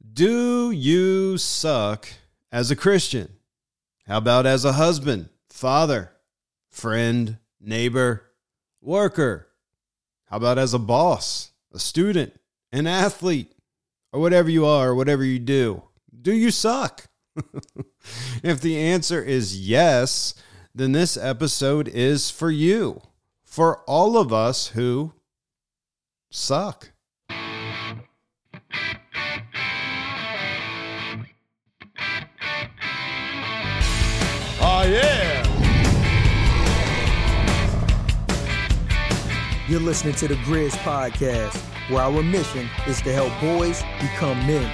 Do 0.00 0.70
you 0.70 1.38
suck 1.38 2.08
as 2.52 2.70
a 2.70 2.76
Christian? 2.76 3.30
How 4.06 4.18
about 4.18 4.46
as 4.46 4.64
a 4.64 4.74
husband, 4.74 5.28
father, 5.50 6.12
friend, 6.70 7.38
neighbor, 7.60 8.30
worker? 8.80 9.48
How 10.26 10.36
about 10.36 10.58
as 10.58 10.72
a 10.72 10.78
boss, 10.78 11.50
a 11.72 11.78
student, 11.78 12.38
an 12.70 12.86
athlete, 12.86 13.52
or 14.12 14.20
whatever 14.20 14.48
you 14.48 14.64
are, 14.64 14.94
whatever 14.94 15.24
you 15.24 15.38
do? 15.38 15.82
Do 16.20 16.32
you 16.32 16.50
suck? 16.50 17.08
if 18.42 18.60
the 18.60 18.78
answer 18.78 19.22
is 19.22 19.58
yes, 19.68 20.34
then 20.74 20.92
this 20.92 21.16
episode 21.16 21.88
is 21.88 22.30
for 22.30 22.50
you, 22.50 23.00
for 23.44 23.78
all 23.84 24.16
of 24.16 24.32
us 24.32 24.68
who 24.68 25.12
suck. 26.30 26.92
You're 39.68 39.80
listening 39.80 40.14
to 40.14 40.28
the 40.28 40.36
Grizz 40.36 40.70
Podcast, 40.78 41.54
where 41.90 42.00
our 42.00 42.22
mission 42.22 42.70
is 42.86 43.02
to 43.02 43.12
help 43.12 43.30
boys 43.38 43.82
become 44.00 44.38
men 44.46 44.64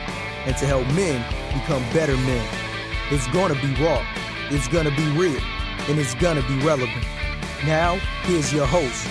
and 0.46 0.56
to 0.58 0.66
help 0.66 0.86
men 0.94 1.20
become 1.52 1.82
better 1.92 2.16
men. 2.18 2.48
It's 3.10 3.26
gonna 3.32 3.54
be 3.54 3.74
raw, 3.82 4.00
it's 4.50 4.68
gonna 4.68 4.94
be 4.94 5.10
real, 5.18 5.40
and 5.88 5.98
it's 5.98 6.14
gonna 6.14 6.46
be 6.46 6.56
relevant. 6.64 7.04
Now, 7.66 7.96
here's 8.22 8.52
your 8.52 8.66
host, 8.66 9.08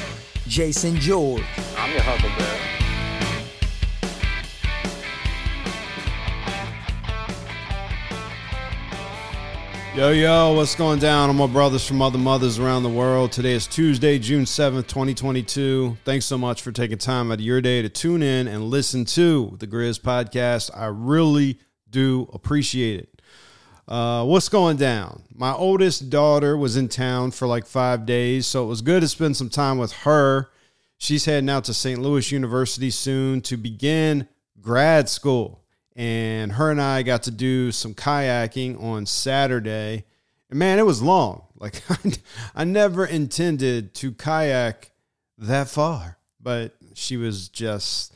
Jason 0.48 0.96
George. 0.96 1.44
I'm 1.78 1.92
your 1.92 2.02
Huckleberry. 2.02 2.73
Yo, 9.95 10.09
yo, 10.09 10.53
what's 10.53 10.73
going 10.73 10.97
down? 10.97 11.30
I'm 11.30 11.38
my 11.38 11.45
brothers 11.45 11.88
from 11.88 12.02
other 12.02 12.17
mothers 12.17 12.58
around 12.58 12.81
the 12.81 12.89
world. 12.89 13.31
Today 13.31 13.52
is 13.52 13.67
Tuesday, 13.67 14.17
June 14.17 14.44
7th, 14.44 14.88
2022. 14.88 15.97
Thanks 16.03 16.25
so 16.25 16.35
much 16.35 16.63
for 16.63 16.72
taking 16.72 16.97
time 16.97 17.31
out 17.31 17.35
of 17.35 17.41
your 17.41 17.61
day 17.61 17.83
to 17.83 17.89
tune 17.89 18.23
in 18.23 18.47
and 18.47 18.63
listen 18.63 19.05
to 19.05 19.55
the 19.59 19.67
Grizz 19.67 20.02
podcast. 20.02 20.72
I 20.75 20.88
really 20.88 21.59
do 21.91 22.27
appreciate 22.33 23.02
it. 23.02 23.22
Uh, 23.88 24.25
what's 24.25 24.50
going 24.50 24.77
down? 24.77 25.22
My 25.31 25.53
oldest 25.53 26.09
daughter 26.09 26.57
was 26.57 26.75
in 26.75 26.89
town 26.89 27.30
for 27.30 27.47
like 27.47 27.67
five 27.67 28.07
days, 28.07 28.47
so 28.47 28.63
it 28.63 28.67
was 28.67 28.81
good 28.81 29.02
to 29.02 29.07
spend 29.07 29.38
some 29.38 29.50
time 29.50 29.78
with 29.78 29.91
her. 29.91 30.50
She's 30.97 31.25
heading 31.25 31.52
out 31.52 31.66
to 31.66 31.73
St. 31.75 32.02
Louis 32.02 32.31
University 32.31 32.89
soon 32.89 33.41
to 33.41 33.57
begin 33.57 34.28
grad 34.59 35.07
school 35.07 35.62
and 35.95 36.53
her 36.53 36.72
and 36.72 36.81
I 36.81 37.03
got 37.03 37.23
to 37.23 37.31
do 37.31 37.72
some 37.72 37.94
kayaking 37.94 38.81
on 38.81 39.05
Saturday. 39.05 40.05
And 40.50 40.59
man, 40.59 40.80
it 40.80 40.85
was 40.85 41.02
long. 41.02 41.47
Like 41.63 41.81
I 42.53 42.66
never 42.66 43.05
intended 43.05 43.94
to 43.94 44.11
kayak 44.11 44.91
that 45.38 45.69
far, 45.69 46.17
but 46.41 46.75
she 46.94 47.16
was 47.16 47.47
just 47.47 48.13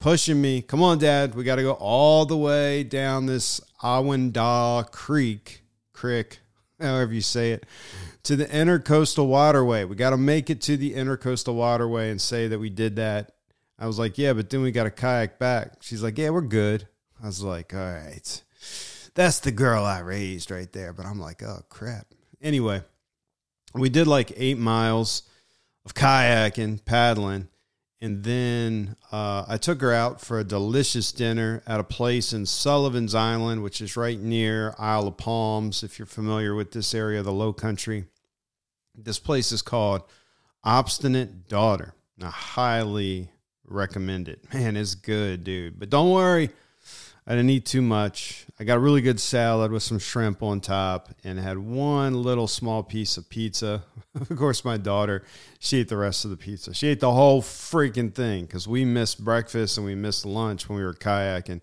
pushing 0.00 0.38
me. 0.38 0.60
Come 0.60 0.82
on, 0.82 0.98
Dad, 0.98 1.34
we 1.34 1.44
got 1.44 1.56
to 1.56 1.62
go 1.62 1.72
all 1.72 2.26
the 2.26 2.36
way 2.36 2.82
down 2.82 3.24
this 3.24 3.58
Awendaw 3.82 4.90
Creek, 4.90 5.62
creek, 5.94 6.40
however 6.80 7.14
you 7.14 7.22
say 7.22 7.52
it, 7.52 7.64
to 8.24 8.36
the 8.36 8.46
intercoastal 8.46 9.26
waterway. 9.26 9.84
We 9.84 9.96
got 9.96 10.10
to 10.10 10.18
make 10.18 10.50
it 10.50 10.60
to 10.62 10.76
the 10.76 10.92
intercoastal 10.94 11.54
waterway 11.54 12.10
and 12.10 12.20
say 12.20 12.48
that 12.48 12.58
we 12.58 12.70
did 12.70 12.96
that. 12.96 13.32
I 13.78 13.86
was 13.86 13.98
like, 13.98 14.18
yeah, 14.18 14.34
but 14.34 14.50
then 14.50 14.60
we 14.60 14.72
got 14.72 14.84
to 14.84 14.90
kayak 14.90 15.38
back. 15.38 15.76
She's 15.80 16.02
like, 16.02 16.18
yeah, 16.18 16.30
we're 16.30 16.42
good. 16.42 16.86
I 17.22 17.26
was 17.26 17.42
like, 17.42 17.74
all 17.74 17.80
right, 17.80 18.42
that's 19.14 19.40
the 19.40 19.52
girl 19.52 19.84
I 19.84 20.00
raised 20.00 20.50
right 20.50 20.72
there. 20.72 20.92
But 20.92 21.06
I'm 21.06 21.20
like, 21.20 21.42
oh 21.42 21.62
crap. 21.68 22.06
Anyway, 22.40 22.82
we 23.74 23.88
did 23.88 24.06
like 24.06 24.32
eight 24.36 24.58
miles 24.58 25.22
of 25.84 25.94
kayaking, 25.94 26.84
paddling, 26.84 27.48
and 28.00 28.24
then 28.24 28.96
uh, 29.12 29.44
I 29.46 29.58
took 29.58 29.82
her 29.82 29.92
out 29.92 30.20
for 30.20 30.38
a 30.38 30.44
delicious 30.44 31.12
dinner 31.12 31.62
at 31.66 31.80
a 31.80 31.84
place 31.84 32.32
in 32.32 32.46
Sullivan's 32.46 33.14
Island, 33.14 33.62
which 33.62 33.82
is 33.82 33.96
right 33.96 34.18
near 34.18 34.74
Isle 34.78 35.08
of 35.08 35.18
Palms. 35.18 35.82
If 35.82 35.98
you're 35.98 36.06
familiar 36.06 36.54
with 36.54 36.72
this 36.72 36.94
area 36.94 37.18
of 37.18 37.26
the 37.26 37.32
Low 37.32 37.52
Country, 37.52 38.06
this 38.94 39.18
place 39.18 39.52
is 39.52 39.60
called 39.60 40.02
Obstinate 40.64 41.48
Daughter. 41.48 41.94
I 42.22 42.28
highly 42.28 43.30
recommend 43.66 44.28
it. 44.28 44.52
Man, 44.52 44.76
it's 44.76 44.94
good, 44.94 45.44
dude. 45.44 45.78
But 45.78 45.90
don't 45.90 46.10
worry 46.10 46.50
I 47.26 47.32
didn't 47.32 47.50
eat 47.50 47.66
too 47.66 47.82
much. 47.82 48.46
I 48.58 48.64
got 48.64 48.76
a 48.76 48.80
really 48.80 49.02
good 49.02 49.20
salad 49.20 49.70
with 49.70 49.82
some 49.82 49.98
shrimp 49.98 50.42
on 50.42 50.60
top 50.60 51.10
and 51.22 51.38
had 51.38 51.58
one 51.58 52.22
little 52.22 52.48
small 52.48 52.82
piece 52.82 53.16
of 53.16 53.28
pizza. 53.28 53.84
of 54.14 54.36
course, 54.36 54.64
my 54.64 54.76
daughter, 54.76 55.24
she 55.58 55.78
ate 55.78 55.88
the 55.88 55.96
rest 55.96 56.24
of 56.24 56.30
the 56.30 56.36
pizza. 56.36 56.74
She 56.74 56.88
ate 56.88 57.00
the 57.00 57.12
whole 57.12 57.40
freaking 57.40 58.12
thing 58.12 58.46
because 58.46 58.66
we 58.66 58.84
missed 58.84 59.22
breakfast 59.22 59.76
and 59.76 59.86
we 59.86 59.94
missed 59.94 60.26
lunch 60.26 60.68
when 60.68 60.78
we 60.78 60.84
were 60.84 60.94
kayaking. 60.94 61.62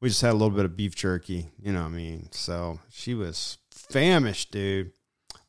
We 0.00 0.08
just 0.08 0.22
had 0.22 0.30
a 0.30 0.38
little 0.38 0.50
bit 0.50 0.64
of 0.64 0.76
beef 0.76 0.94
jerky, 0.94 1.50
you 1.60 1.72
know 1.72 1.82
what 1.82 1.88
I 1.88 1.96
mean? 1.96 2.28
So 2.30 2.78
she 2.90 3.14
was 3.14 3.58
famished, 3.70 4.52
dude. 4.52 4.92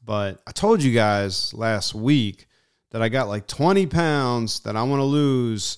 But 0.04 0.42
I 0.46 0.52
told 0.52 0.84
you 0.84 0.94
guys 0.94 1.54
last 1.54 1.96
week 1.96 2.48
that 2.92 3.02
I 3.02 3.10
got 3.10 3.28
like 3.28 3.48
20 3.48 3.88
pounds 3.88 4.60
that 4.62 4.76
I 4.76 4.84
want 4.84 5.00
to 5.00 5.06
lose 5.06 5.78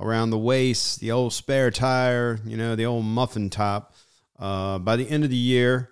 around 0.00 0.30
the 0.30 0.38
waist, 0.38 1.00
the 1.00 1.10
old 1.10 1.32
spare 1.32 1.70
tire, 1.70 2.38
you 2.44 2.56
know, 2.56 2.76
the 2.76 2.86
old 2.86 3.04
muffin 3.04 3.50
top 3.50 3.94
uh, 4.38 4.78
by 4.78 4.96
the 4.96 5.08
end 5.08 5.24
of 5.24 5.30
the 5.30 5.36
year. 5.36 5.90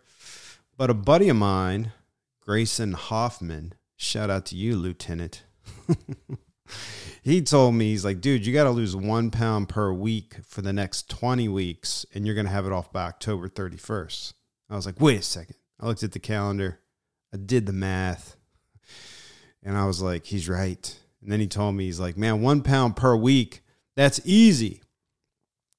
But 0.76 0.90
a 0.90 0.94
buddy 0.94 1.28
of 1.28 1.36
mine, 1.36 1.92
Grayson 2.40 2.92
Hoffman, 2.92 3.74
shout 3.96 4.30
out 4.30 4.46
to 4.46 4.56
you, 4.56 4.76
Lieutenant. 4.76 5.42
he 7.22 7.42
told 7.42 7.74
me, 7.74 7.90
he's 7.90 8.04
like, 8.04 8.20
dude, 8.20 8.46
you 8.46 8.52
got 8.52 8.64
to 8.64 8.70
lose 8.70 8.94
one 8.94 9.30
pound 9.30 9.68
per 9.68 9.92
week 9.92 10.36
for 10.46 10.62
the 10.62 10.72
next 10.72 11.08
20 11.10 11.48
weeks, 11.48 12.06
and 12.14 12.26
you're 12.26 12.34
going 12.34 12.46
to 12.46 12.52
have 12.52 12.66
it 12.66 12.72
off 12.72 12.92
by 12.92 13.04
October 13.04 13.48
31st. 13.48 14.34
I 14.68 14.76
was 14.76 14.86
like, 14.86 15.00
wait 15.00 15.20
a 15.20 15.22
second. 15.22 15.56
I 15.80 15.86
looked 15.86 16.02
at 16.02 16.12
the 16.12 16.18
calendar, 16.18 16.80
I 17.34 17.36
did 17.36 17.66
the 17.66 17.72
math, 17.72 18.36
and 19.62 19.76
I 19.76 19.86
was 19.86 20.00
like, 20.00 20.26
he's 20.26 20.48
right. 20.48 20.98
And 21.20 21.30
then 21.30 21.40
he 21.40 21.46
told 21.46 21.74
me, 21.74 21.84
he's 21.84 22.00
like, 22.00 22.16
man, 22.16 22.40
one 22.40 22.62
pound 22.62 22.96
per 22.96 23.16
week 23.16 23.62
that's 23.96 24.20
easy. 24.24 24.82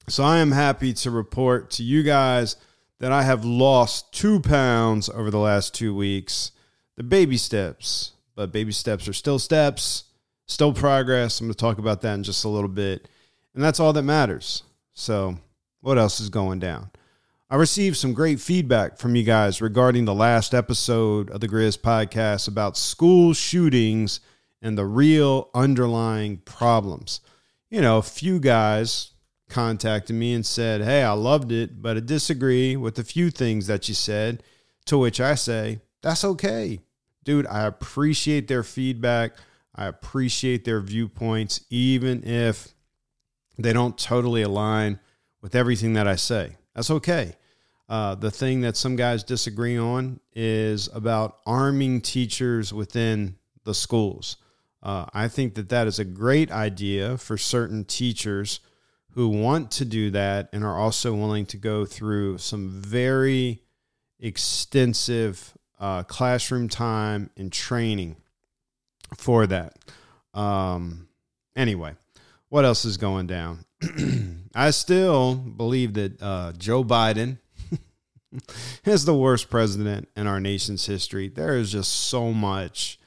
So 0.10 0.24
I 0.24 0.40
am 0.40 0.52
happy 0.52 0.94
to 0.94 1.12
report 1.12 1.70
to 1.72 1.84
you 1.84 2.04
guys 2.04 2.56
that 3.00 3.12
I 3.12 3.24
have 3.24 3.46
lost 3.46 4.12
two 4.12 4.40
pounds 4.40 5.10
over 5.10 5.30
the 5.30 5.38
last 5.38 5.76
two 5.76 5.96
weeks. 5.96 6.52
The 6.96 7.04
baby 7.04 7.38
steps, 7.38 8.14
but 8.36 8.52
baby 8.52 8.72
steps 8.72 9.08
are 9.08 9.14
still 9.14 9.38
steps, 9.38 10.06
still 10.48 10.74
progress. 10.74 11.40
I'm 11.40 11.48
going 11.48 11.54
to 11.54 11.58
talk 11.58 11.78
about 11.78 12.02
that 12.02 12.16
in 12.16 12.24
just 12.24 12.44
a 12.44 12.50
little 12.50 12.70
bit. 12.70 13.08
And 13.54 13.64
that's 13.64 13.80
all 13.80 13.94
that 13.94 14.04
matters. 14.04 14.64
So, 14.94 15.38
what 15.82 15.98
else 15.98 16.20
is 16.20 16.30
going 16.30 16.60
down? 16.60 16.90
I 17.50 17.56
received 17.56 17.98
some 17.98 18.14
great 18.14 18.40
feedback 18.40 18.98
from 18.98 19.16
you 19.16 19.24
guys 19.24 19.62
regarding 19.62 20.06
the 20.06 20.14
last 20.14 20.54
episode 20.54 21.30
of 21.30 21.40
the 21.40 21.48
Grizz 21.48 21.78
podcast 21.78 22.48
about 22.48 22.78
school 22.78 23.34
shootings 23.34 24.20
and 24.62 24.78
the 24.78 24.86
real 24.86 25.50
underlying 25.54 26.38
problems 26.38 27.22
you 27.70 27.82
know, 27.82 27.98
a 27.98 28.04
few 28.04 28.40
guys 28.40 29.12
contacted 29.50 30.16
me 30.16 30.34
and 30.34 30.46
said, 30.46 30.82
Hey, 30.82 31.04
I 31.04 31.14
loved 31.14 31.52
it, 31.52 31.82
but 31.82 31.98
I 31.98 32.02
disagree 32.02 32.76
with 32.76 33.00
a 33.00 33.04
few 33.04 33.30
things 33.30 33.68
that 33.68 33.88
you 33.88 33.96
said. 33.96 34.44
To 34.86 34.98
which 34.98 35.20
I 35.20 35.36
say, 35.36 35.82
That's 36.02 36.24
okay. 36.24 36.80
Dude, 37.24 37.48
I 37.48 37.66
appreciate 37.66 38.48
their 38.48 38.64
feedback. 38.64 39.34
I 39.76 39.86
appreciate 39.86 40.64
their 40.66 40.80
viewpoints, 40.80 41.66
even 41.70 42.24
if 42.24 42.70
they 43.58 43.74
don't 43.74 43.98
totally 43.98 44.42
align 44.42 45.00
with 45.42 45.56
everything 45.56 45.94
that 45.94 46.08
I 46.08 46.16
say. 46.16 46.56
That's 46.74 46.90
okay. 46.90 47.36
Uh, 47.90 48.16
the 48.16 48.32
thing 48.32 48.62
that 48.62 48.76
some 48.76 48.96
guys 48.96 49.24
disagree 49.24 49.78
on 49.78 50.20
is 50.34 50.90
about 50.94 51.40
arming 51.46 52.02
teachers 52.02 52.74
within 52.74 53.36
the 53.64 53.74
schools. 53.74 54.38
Uh, 54.88 55.06
I 55.14 55.28
think 55.28 55.56
that 55.56 55.68
that 55.68 55.86
is 55.86 56.00
a 56.00 56.06
great 56.06 56.50
idea 56.50 57.18
for 57.18 57.38
certain 57.38 57.84
teachers 57.84 58.62
who 59.16 59.28
want 59.28 59.70
to 59.72 59.84
do 59.84 60.10
that 60.12 60.48
and 60.54 60.64
are 60.64 60.78
also 60.78 61.14
willing 61.14 61.46
to 61.48 61.58
go 61.58 61.86
through 61.86 62.38
some 62.38 62.70
very 62.70 63.64
extensive 64.18 65.58
uh, 65.78 66.04
classroom 66.04 66.70
time 66.70 67.30
and 67.36 67.52
training 67.52 68.16
for 69.18 69.46
that. 69.48 69.78
Um, 70.34 71.10
anyway, 71.54 71.96
what 72.48 72.64
else 72.64 72.86
is 72.86 72.96
going 72.96 73.28
down? 73.28 73.66
I 74.56 74.72
still 74.72 75.36
believe 75.36 75.96
that 75.96 76.22
uh, 76.22 76.54
Joe 76.54 76.86
Biden 76.86 77.40
is 78.86 79.04
the 79.04 79.18
worst 79.18 79.50
president 79.50 80.08
in 80.16 80.28
our 80.28 80.40
nation's 80.40 80.86
history. 80.86 81.28
There 81.28 81.58
is 81.58 81.74
just 81.74 81.92
so 81.92 82.32
much 82.32 83.02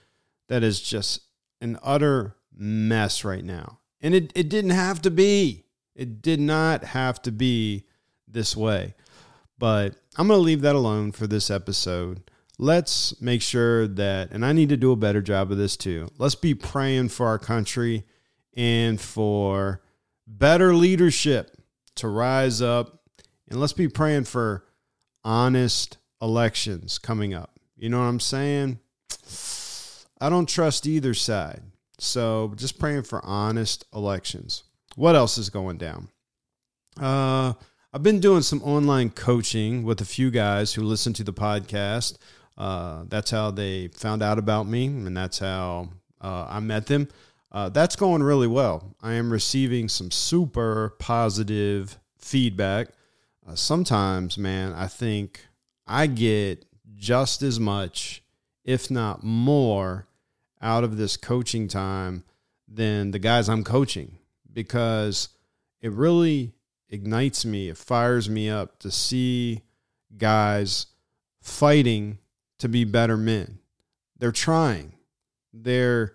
that 0.48 0.62
is 0.62 0.78
just 0.82 1.22
an 1.60 1.78
utter 1.82 2.36
mess 2.54 3.24
right 3.24 3.44
now. 3.44 3.78
And 4.00 4.14
it, 4.14 4.32
it 4.34 4.48
didn't 4.48 4.70
have 4.70 5.02
to 5.02 5.10
be. 5.10 5.64
It 5.94 6.22
did 6.22 6.40
not 6.40 6.84
have 6.84 7.20
to 7.22 7.32
be 7.32 7.84
this 8.26 8.56
way. 8.56 8.94
But 9.58 9.94
I'm 10.16 10.28
going 10.28 10.38
to 10.38 10.42
leave 10.42 10.62
that 10.62 10.74
alone 10.74 11.12
for 11.12 11.26
this 11.26 11.50
episode. 11.50 12.30
Let's 12.58 13.20
make 13.20 13.42
sure 13.42 13.86
that, 13.86 14.30
and 14.30 14.44
I 14.44 14.52
need 14.52 14.70
to 14.70 14.76
do 14.76 14.92
a 14.92 14.96
better 14.96 15.20
job 15.20 15.50
of 15.50 15.58
this 15.58 15.76
too. 15.76 16.08
Let's 16.18 16.34
be 16.34 16.54
praying 16.54 17.08
for 17.08 17.26
our 17.26 17.38
country 17.38 18.04
and 18.54 19.00
for 19.00 19.82
better 20.26 20.74
leadership 20.74 21.56
to 21.96 22.08
rise 22.08 22.62
up. 22.62 23.02
And 23.48 23.60
let's 23.60 23.72
be 23.72 23.88
praying 23.88 24.24
for 24.24 24.64
honest 25.24 25.98
elections 26.22 26.98
coming 26.98 27.34
up. 27.34 27.58
You 27.76 27.88
know 27.88 27.98
what 27.98 28.04
I'm 28.04 28.20
saying? 28.20 28.78
I 30.20 30.28
don't 30.28 30.48
trust 30.48 30.86
either 30.86 31.14
side. 31.14 31.62
So 31.98 32.52
just 32.56 32.78
praying 32.78 33.04
for 33.04 33.24
honest 33.24 33.84
elections. 33.94 34.64
What 34.96 35.16
else 35.16 35.38
is 35.38 35.50
going 35.50 35.78
down? 35.78 36.08
Uh, 37.00 37.54
I've 37.92 38.02
been 38.02 38.20
doing 38.20 38.42
some 38.42 38.62
online 38.62 39.10
coaching 39.10 39.82
with 39.82 40.00
a 40.00 40.04
few 40.04 40.30
guys 40.30 40.74
who 40.74 40.82
listen 40.82 41.12
to 41.14 41.24
the 41.24 41.32
podcast. 41.32 42.18
Uh, 42.56 43.04
that's 43.08 43.30
how 43.30 43.50
they 43.50 43.88
found 43.88 44.22
out 44.22 44.38
about 44.38 44.66
me, 44.66 44.86
and 44.86 45.16
that's 45.16 45.38
how 45.38 45.88
uh, 46.20 46.46
I 46.48 46.60
met 46.60 46.86
them. 46.86 47.08
Uh, 47.52 47.68
that's 47.68 47.96
going 47.96 48.22
really 48.22 48.46
well. 48.46 48.94
I 49.02 49.14
am 49.14 49.32
receiving 49.32 49.88
some 49.88 50.10
super 50.10 50.94
positive 50.98 51.98
feedback. 52.18 52.88
Uh, 53.48 53.54
sometimes, 53.54 54.38
man, 54.38 54.72
I 54.72 54.86
think 54.86 55.44
I 55.86 56.06
get 56.06 56.64
just 56.94 57.42
as 57.42 57.58
much, 57.58 58.22
if 58.64 58.90
not 58.90 59.24
more, 59.24 60.06
out 60.60 60.84
of 60.84 60.96
this 60.96 61.16
coaching 61.16 61.68
time 61.68 62.24
than 62.68 63.10
the 63.10 63.18
guys 63.18 63.48
I'm 63.48 63.64
coaching 63.64 64.18
because 64.52 65.28
it 65.80 65.92
really 65.92 66.52
ignites 66.88 67.44
me, 67.44 67.68
it 67.68 67.78
fires 67.78 68.28
me 68.28 68.50
up 68.50 68.78
to 68.80 68.90
see 68.90 69.62
guys 70.16 70.86
fighting 71.40 72.18
to 72.58 72.68
be 72.68 72.84
better 72.84 73.16
men. 73.16 73.58
They're 74.18 74.32
trying, 74.32 74.92
they're 75.52 76.14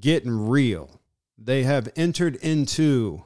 getting 0.00 0.48
real. 0.48 1.00
They 1.36 1.64
have 1.64 1.92
entered 1.96 2.36
into 2.36 3.24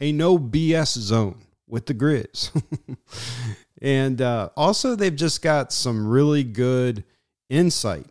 a 0.00 0.12
no 0.12 0.38
BS 0.38 0.98
zone 0.98 1.42
with 1.66 1.86
the 1.86 1.94
Grizz. 1.94 2.50
and 3.82 4.20
uh, 4.20 4.50
also, 4.56 4.94
they've 4.94 5.14
just 5.14 5.42
got 5.42 5.72
some 5.72 6.06
really 6.06 6.44
good 6.44 7.04
insight. 7.48 8.06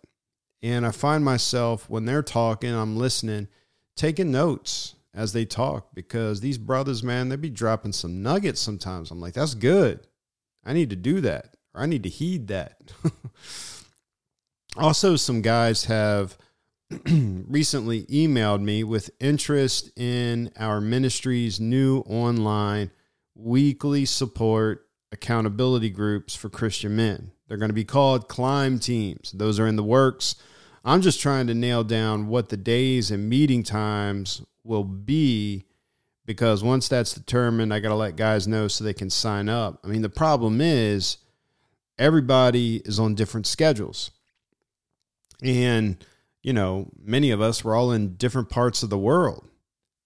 And 0.67 0.85
I 0.85 0.91
find 0.91 1.23
myself 1.23 1.89
when 1.89 2.03
they're 2.03 2.21
talking, 2.21 2.73
I'm 2.73 2.97
listening, 2.97 3.47
taking 3.95 4.33
notes 4.33 4.95
as 5.13 5.31
they 5.31 5.45
talk 5.45 5.95
because 5.95 6.41
these 6.41 6.57
brothers, 6.57 7.01
man, 7.01 7.29
they 7.29 7.37
be 7.37 7.49
dropping 7.49 7.93
some 7.93 8.21
nuggets 8.21 8.59
sometimes. 8.59 9.09
I'm 9.09 9.21
like, 9.21 9.33
that's 9.33 9.53
good. 9.53 10.05
I 10.65 10.73
need 10.73 10.89
to 10.89 10.97
do 10.97 11.21
that 11.21 11.55
or 11.73 11.83
I 11.83 11.85
need 11.85 12.03
to 12.03 12.09
heed 12.09 12.47
that. 12.49 12.81
also, 14.77 15.15
some 15.15 15.41
guys 15.41 15.85
have 15.85 16.37
recently 17.05 18.03
emailed 18.07 18.61
me 18.61 18.83
with 18.83 19.09
interest 19.21 19.97
in 19.97 20.51
our 20.57 20.81
ministry's 20.81 21.61
new 21.61 21.99
online 21.99 22.91
weekly 23.35 24.03
support 24.03 24.85
accountability 25.13 25.91
groups 25.91 26.35
for 26.35 26.49
Christian 26.49 26.97
men. 26.97 27.31
They're 27.47 27.55
going 27.55 27.69
to 27.69 27.73
be 27.73 27.85
called 27.85 28.27
climb 28.27 28.79
teams. 28.79 29.31
Those 29.31 29.61
are 29.61 29.67
in 29.67 29.77
the 29.77 29.83
works. 29.83 30.35
I'm 30.87 31.01
just 31.01 31.19
trying 31.19 31.47
to 31.47 31.53
nail 31.53 31.83
down 31.83 32.27
what 32.27 32.47
the 32.47 32.55
days 32.55 33.11
and 33.11 33.29
meeting 33.29 33.61
times 33.61 34.41
will 34.63 34.85
be 34.85 35.65
because 36.25 36.63
once 36.63 36.87
that's 36.87 37.13
determined, 37.13 37.73
I 37.73 37.81
got 37.81 37.89
to 37.89 37.95
let 37.95 38.15
guys 38.15 38.47
know 38.47 38.69
so 38.69 38.85
they 38.85 38.93
can 38.93 39.09
sign 39.09 39.49
up. 39.49 39.81
I 39.83 39.87
mean, 39.87 40.01
the 40.01 40.07
problem 40.07 40.61
is 40.61 41.17
everybody 41.99 42.77
is 42.85 42.99
on 42.99 43.15
different 43.15 43.47
schedules. 43.47 44.11
And, 45.43 46.03
you 46.41 46.53
know, 46.53 46.89
many 46.97 47.31
of 47.31 47.41
us, 47.41 47.65
we're 47.65 47.75
all 47.75 47.91
in 47.91 48.15
different 48.15 48.47
parts 48.47 48.81
of 48.81 48.89
the 48.89 48.97
world. 48.97 49.45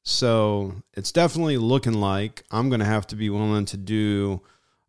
So 0.02 0.74
it's 0.94 1.12
definitely 1.12 1.58
looking 1.58 1.94
like 1.94 2.44
I'm 2.50 2.70
going 2.70 2.80
to 2.80 2.86
have 2.88 3.06
to 3.08 3.16
be 3.16 3.30
willing 3.30 3.66
to 3.66 3.78
do 3.78 4.42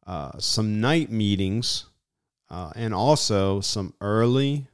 uh, 0.07 0.39
some 0.39 0.81
night 0.81 1.11
meetings 1.11 1.85
uh, 2.49 2.73
and 2.75 2.95
also 2.95 3.61
some 3.61 3.93
early, 4.01 4.69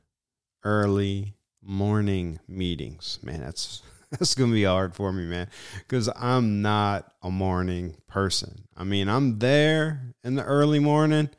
early 0.65 1.35
morning 1.63 2.41
meetings. 2.49 3.19
Man, 3.23 3.41
that's 3.41 3.83
that's 4.11 4.35
gonna 4.35 4.53
be 4.53 4.65
hard 4.65 4.95
for 4.95 5.13
me, 5.13 5.25
man, 5.25 5.49
because 5.79 6.09
I'm 6.17 6.63
not 6.63 7.13
a 7.23 7.31
morning 7.31 7.97
person. 8.07 8.65
I 8.77 8.85
mean, 8.85 9.09
I'm 9.09 9.39
there 9.39 10.15
in 10.25 10.35
the 10.35 10.45
early 10.45 10.79
morning, 10.79 11.31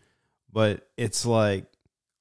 but 0.52 0.88
it's 0.98 1.26
like, 1.26 1.66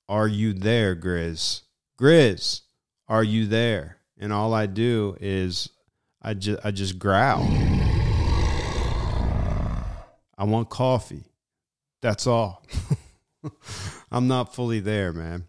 are 0.09 0.29
you 0.29 0.53
there, 0.53 0.95
Grizz? 0.97 1.62
Grizz, 2.00 2.62
are 3.09 3.25
you 3.25 3.47
there? 3.47 3.99
And 4.19 4.33
all 4.33 4.55
I 4.55 4.67
do 4.67 5.17
is 5.21 5.69
I 6.23 6.35
just 6.35 6.65
I 6.65 6.71
just 6.71 6.99
growl. 6.99 7.47
I 10.39 10.44
want 10.44 10.71
coffee. 10.71 11.25
That's 12.01 12.29
all. 12.29 12.65
I'm 14.12 14.29
not 14.29 14.55
fully 14.55 14.79
there, 14.79 15.12
man. 15.12 15.48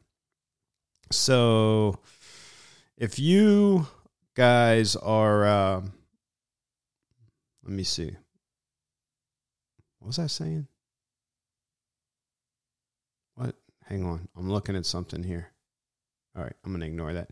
So 1.12 2.00
if 2.98 3.20
you 3.20 3.88
guys 4.36 4.96
are 4.96 5.46
uh, 5.46 5.82
let 7.70 7.76
me 7.76 7.84
see. 7.84 8.16
What 10.00 10.08
was 10.08 10.18
I 10.18 10.26
saying? 10.26 10.66
What? 13.36 13.56
Hang 13.86 14.04
on. 14.04 14.28
I'm 14.36 14.50
looking 14.50 14.76
at 14.76 14.88
something 14.88 15.22
here. 15.22 15.52
All 16.36 16.42
right, 16.42 16.56
I'm 16.66 16.72
going 16.72 16.82
to 16.82 16.88
ignore 16.88 17.14
that. 17.14 17.30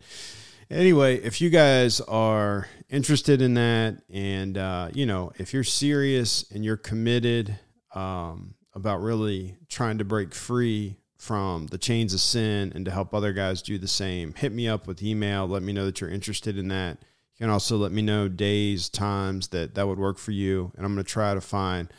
Anyway, 0.70 1.16
if 1.16 1.40
you 1.40 1.50
guys 1.50 2.00
are 2.02 2.68
interested 2.88 3.42
in 3.42 3.54
that, 3.54 4.02
and 4.12 4.56
uh, 4.56 4.90
you 4.92 5.06
know, 5.06 5.32
if 5.38 5.52
you're 5.52 5.64
serious 5.64 6.44
and 6.52 6.64
you're 6.64 6.76
committed 6.76 7.58
um, 7.96 8.54
about 8.74 9.00
really 9.00 9.56
trying 9.68 9.98
to 9.98 10.04
break 10.04 10.36
free 10.36 10.98
from 11.18 11.66
the 11.66 11.78
chains 11.78 12.14
of 12.14 12.20
sin 12.20 12.72
and 12.74 12.84
to 12.84 12.90
help 12.90 13.12
other 13.12 13.32
guys 13.32 13.60
do 13.60 13.76
the 13.76 13.88
same, 13.88 14.34
hit 14.34 14.52
me 14.52 14.68
up 14.68 14.86
with 14.86 15.02
email. 15.02 15.46
Let 15.46 15.62
me 15.62 15.72
know 15.72 15.84
that 15.84 16.00
you're 16.00 16.10
interested 16.10 16.56
in 16.56 16.68
that. 16.68 16.98
You 17.34 17.44
can 17.44 17.50
also 17.50 17.76
let 17.76 17.92
me 17.92 18.02
know 18.02 18.28
days, 18.28 18.88
times 18.88 19.48
that 19.48 19.74
that 19.74 19.86
would 19.86 19.98
work 19.98 20.18
for 20.18 20.32
you, 20.32 20.72
and 20.76 20.84
I'm 20.84 20.94
going 20.94 21.04
to 21.04 21.10
try 21.10 21.34
to 21.34 21.40
find 21.40 21.92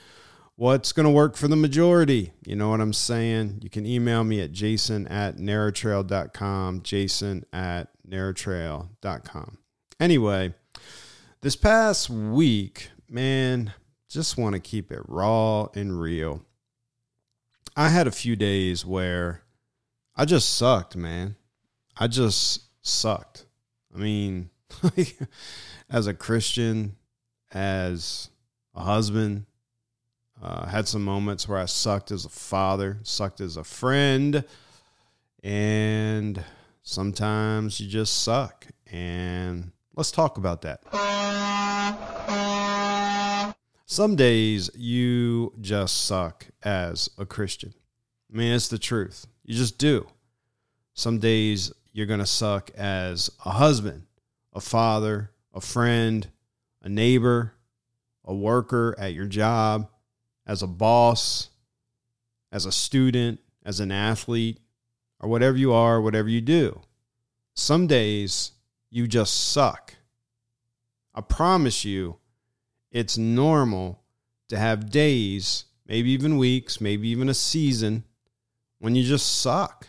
what's 0.56 0.92
going 0.92 1.06
to 1.06 1.12
work 1.12 1.38
for 1.38 1.48
the 1.48 1.56
majority. 1.56 2.33
You 2.45 2.57
know 2.57 2.69
what 2.69 2.81
I'm 2.81 2.94
saying? 2.94 3.60
You 3.62 3.70
can 3.70 3.86
email 3.86 4.24
me 4.25 4.41
at 4.41 4.51
jason 4.51 5.08
at 5.08 5.38
narrowtrail.com, 5.38 6.82
jason 6.84 7.46
at 7.53 7.88
narrowtrail.com. 8.08 9.58
Anyway, 10.00 10.53
this 11.41 11.55
past 11.55 12.10
week, 12.10 12.89
man, 13.10 13.74
just 14.10 14.38
want 14.38 14.55
to 14.55 14.60
keep 14.60 14.91
it 14.91 15.01
raw 15.08 15.67
and 15.74 16.00
real. 16.00 16.41
I 17.79 17.88
had 17.88 18.07
a 18.07 18.12
few 18.12 18.36
days 18.36 18.86
where 18.86 19.41
I 20.13 20.25
just 20.25 20.57
sucked, 20.57 20.98
man. 20.98 21.38
I 21.95 22.07
just 22.07 22.63
sucked. 22.86 23.45
I 23.95 24.00
mean, 24.00 24.50
as 25.89 26.05
a 26.05 26.13
Christian, 26.13 26.98
as 27.53 28.31
a 28.75 28.83
husband, 28.83 29.45
uh, 30.43 30.65
had 30.65 30.89
some 30.89 31.05
moments 31.05 31.48
where 31.48 31.57
I 31.57 31.67
sucked 31.67 32.12
as 32.12 32.25
a 32.25 32.29
father, 32.29 33.00
sucked 33.03 33.39
as 33.39 33.55
a 33.55 33.63
friend, 33.63 34.43
and 35.41 36.43
sometimes 36.83 37.79
you 37.79 37.88
just 37.88 38.24
suck. 38.24 38.67
And 38.91 39.71
let's 39.95 40.12
talk 40.12 40.38
about 40.38 40.63
that. 40.63 40.81
Some 43.91 44.15
days 44.15 44.69
you 44.75 45.51
just 45.62 46.05
suck 46.05 46.46
as 46.62 47.10
a 47.17 47.25
Christian. 47.25 47.74
I 48.31 48.38
mean, 48.38 48.53
it's 48.53 48.67
the 48.67 48.77
truth. 48.77 49.25
You 49.43 49.55
just 49.55 49.79
do. 49.79 50.05
Some 50.93 51.17
days 51.17 51.74
you're 51.91 52.05
going 52.05 52.19
to 52.19 52.27
suck 52.27 52.69
as 52.77 53.31
a 53.43 53.50
husband, 53.50 54.03
a 54.53 54.62
father, 54.62 55.31
a 55.55 55.60
friend, 55.60 56.29
a 56.84 56.88
neighbor, 56.88 57.55
a 58.24 58.31
worker 58.31 58.93
at 59.00 59.15
your 59.15 59.25
job 59.25 59.89
as 60.46 60.62
a 60.62 60.67
boss, 60.67 61.50
as 62.51 62.67
a 62.67 62.72
student, 62.72 63.39
as 63.65 63.79
an 63.79 63.91
athlete, 63.91 64.60
or 65.19 65.27
whatever 65.27 65.58
you 65.58 65.74
are, 65.74 66.00
whatever 66.00 66.29
you 66.29 66.41
do. 66.41 66.79
Some 67.55 67.88
days 67.88 68.51
you 68.91 69.08
just 69.08 69.50
suck. 69.50 69.96
I 71.15 71.22
promise 71.22 71.84
you, 71.84 72.17
it's 72.91 73.17
normal 73.17 74.03
to 74.50 74.58
have 74.58 74.89
days, 74.89 75.65
maybe 75.88 76.12
even 76.12 76.38
weeks, 76.38 76.81
maybe 76.81 77.08
even 77.10 77.29
a 77.29 77.34
season 77.34 78.03
when 78.79 78.96
you 78.96 79.03
just 79.03 79.39
suck. 79.41 79.88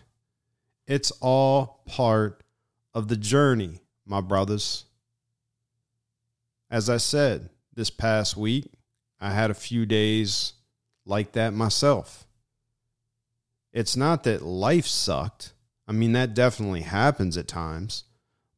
It's 0.87 1.11
all 1.21 1.83
part 1.87 2.42
of 2.92 3.09
the 3.09 3.16
journey, 3.16 3.80
my 4.04 4.21
brothers. 4.21 4.85
As 6.71 6.90
I 6.90 6.99
said, 6.99 7.50
this 7.75 7.90
past 7.90 8.37
week, 8.37 8.66
I 9.21 9.33
had 9.33 9.50
a 9.50 9.54
few 9.54 9.87
days 9.87 10.54
like 11.04 11.33
that 11.33 11.52
myself. 11.52 12.26
It's 13.73 13.97
not 13.97 14.25
that 14.25 14.42
life 14.42 14.87
sucked. 14.87 15.52
I 15.87 15.92
mean, 15.92 16.12
that 16.12 16.35
definitely 16.35 16.83
happens 16.83 17.37
at 17.37 17.49
times. 17.49 18.04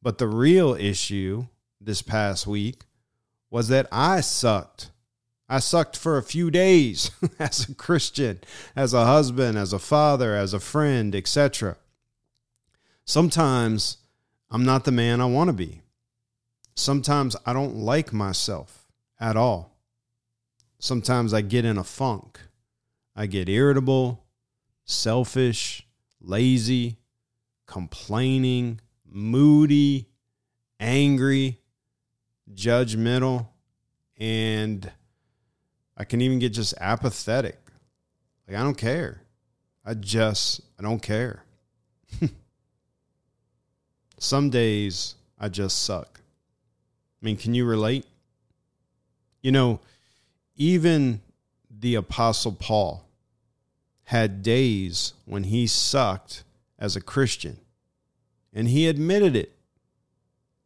But 0.01 0.17
the 0.17 0.27
real 0.27 0.73
issue 0.73 1.47
this 1.79 2.01
past 2.01 2.45
week 2.47 2.83
was 3.53 3.67
that 3.67 3.87
I 3.91 4.19
sucked. 4.19 4.89
I 5.47 5.59
sucked 5.59 5.95
for 5.95 6.17
a 6.17 6.23
few 6.23 6.49
days 6.49 7.11
as 7.39 7.69
a 7.69 7.75
Christian, 7.75 8.39
as 8.75 8.95
a 8.95 9.05
husband, 9.05 9.59
as 9.59 9.73
a 9.73 9.77
father, 9.77 10.33
as 10.35 10.55
a 10.55 10.59
friend, 10.59 11.15
etc. 11.15 11.77
Sometimes 13.05 13.97
I'm 14.49 14.65
not 14.65 14.85
the 14.85 14.91
man 14.91 15.21
I 15.21 15.25
want 15.25 15.49
to 15.49 15.53
be. 15.53 15.83
Sometimes 16.73 17.35
I 17.45 17.53
don't 17.53 17.75
like 17.75 18.11
myself 18.11 18.87
at 19.19 19.37
all. 19.37 19.77
Sometimes 20.79 21.31
I 21.31 21.41
get 21.41 21.63
in 21.63 21.77
a 21.77 21.83
funk. 21.83 22.39
I 23.15 23.27
get 23.27 23.49
irritable, 23.49 24.25
selfish, 24.83 25.85
lazy, 26.19 26.97
complaining, 27.67 28.81
moody, 29.05 30.09
angry, 30.79 31.59
judgmental, 32.55 33.47
and 34.17 34.91
I 35.97 36.03
can 36.03 36.21
even 36.21 36.39
get 36.39 36.53
just 36.53 36.73
apathetic. 36.79 37.59
Like, 38.47 38.57
I 38.57 38.63
don't 38.63 38.77
care. 38.77 39.21
I 39.85 39.93
just, 39.93 40.61
I 40.79 40.83
don't 40.83 41.01
care. 41.01 41.43
Some 44.17 44.49
days 44.49 45.15
I 45.39 45.49
just 45.49 45.83
suck. 45.83 46.21
I 47.21 47.25
mean, 47.25 47.37
can 47.37 47.53
you 47.53 47.65
relate? 47.65 48.05
You 49.41 49.51
know, 49.51 49.79
even 50.55 51.21
the 51.69 51.95
Apostle 51.95 52.53
Paul 52.53 53.05
had 54.05 54.43
days 54.43 55.13
when 55.25 55.45
he 55.45 55.67
sucked 55.67 56.43
as 56.77 56.95
a 56.95 57.01
Christian, 57.01 57.57
and 58.53 58.67
he 58.67 58.87
admitted 58.87 59.35
it. 59.35 59.51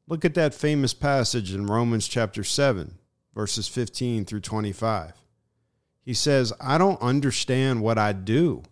Look 0.09 0.23
at 0.23 0.35
that 0.35 0.53
famous 0.53 0.93
passage 0.93 1.53
in 1.53 1.67
Romans 1.67 2.07
chapter 2.07 2.41
7, 2.41 2.97
verses 3.35 3.67
15 3.67 4.23
through 4.23 4.39
25. 4.39 5.11
He 6.01 6.13
says, 6.13 6.53
I 6.61 6.77
don't 6.77 7.01
understand 7.01 7.81
what 7.81 7.97
I 7.97 8.13
do. 8.13 8.63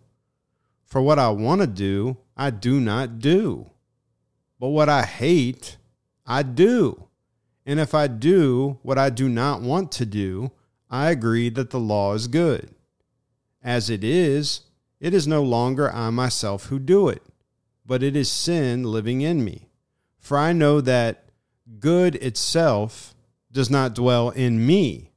For 0.86 1.02
what 1.02 1.18
I 1.18 1.28
want 1.28 1.60
to 1.60 1.66
do, 1.66 2.16
I 2.38 2.48
do 2.48 2.80
not 2.80 3.18
do. 3.18 3.68
But 4.58 4.68
what 4.68 4.88
I 4.88 5.02
hate, 5.02 5.76
I 6.24 6.42
do. 6.42 7.08
And 7.66 7.80
if 7.80 7.94
I 7.94 8.06
do 8.06 8.78
what 8.80 8.96
I 8.96 9.10
do 9.10 9.28
not 9.28 9.60
want 9.60 9.92
to 9.92 10.06
do, 10.06 10.52
I 10.88 11.10
agree 11.10 11.50
that 11.50 11.68
the 11.68 11.80
law 11.80 12.14
is 12.14 12.28
good. 12.28 12.70
As 13.62 13.90
it 13.90 14.02
is, 14.02 14.62
it 15.00 15.12
is 15.12 15.26
no 15.26 15.42
longer 15.42 15.92
I 15.92 16.08
myself 16.08 16.66
who 16.66 16.78
do 16.78 17.08
it, 17.08 17.22
but 17.84 18.02
it 18.02 18.16
is 18.16 18.32
sin 18.32 18.84
living 18.84 19.20
in 19.20 19.44
me. 19.44 19.68
For 20.18 20.38
I 20.38 20.54
know 20.54 20.80
that 20.80 21.25
good 21.78 22.16
itself 22.16 23.14
does 23.52 23.70
not 23.70 23.94
dwell 23.94 24.30
in 24.30 24.66
me, 24.66 25.10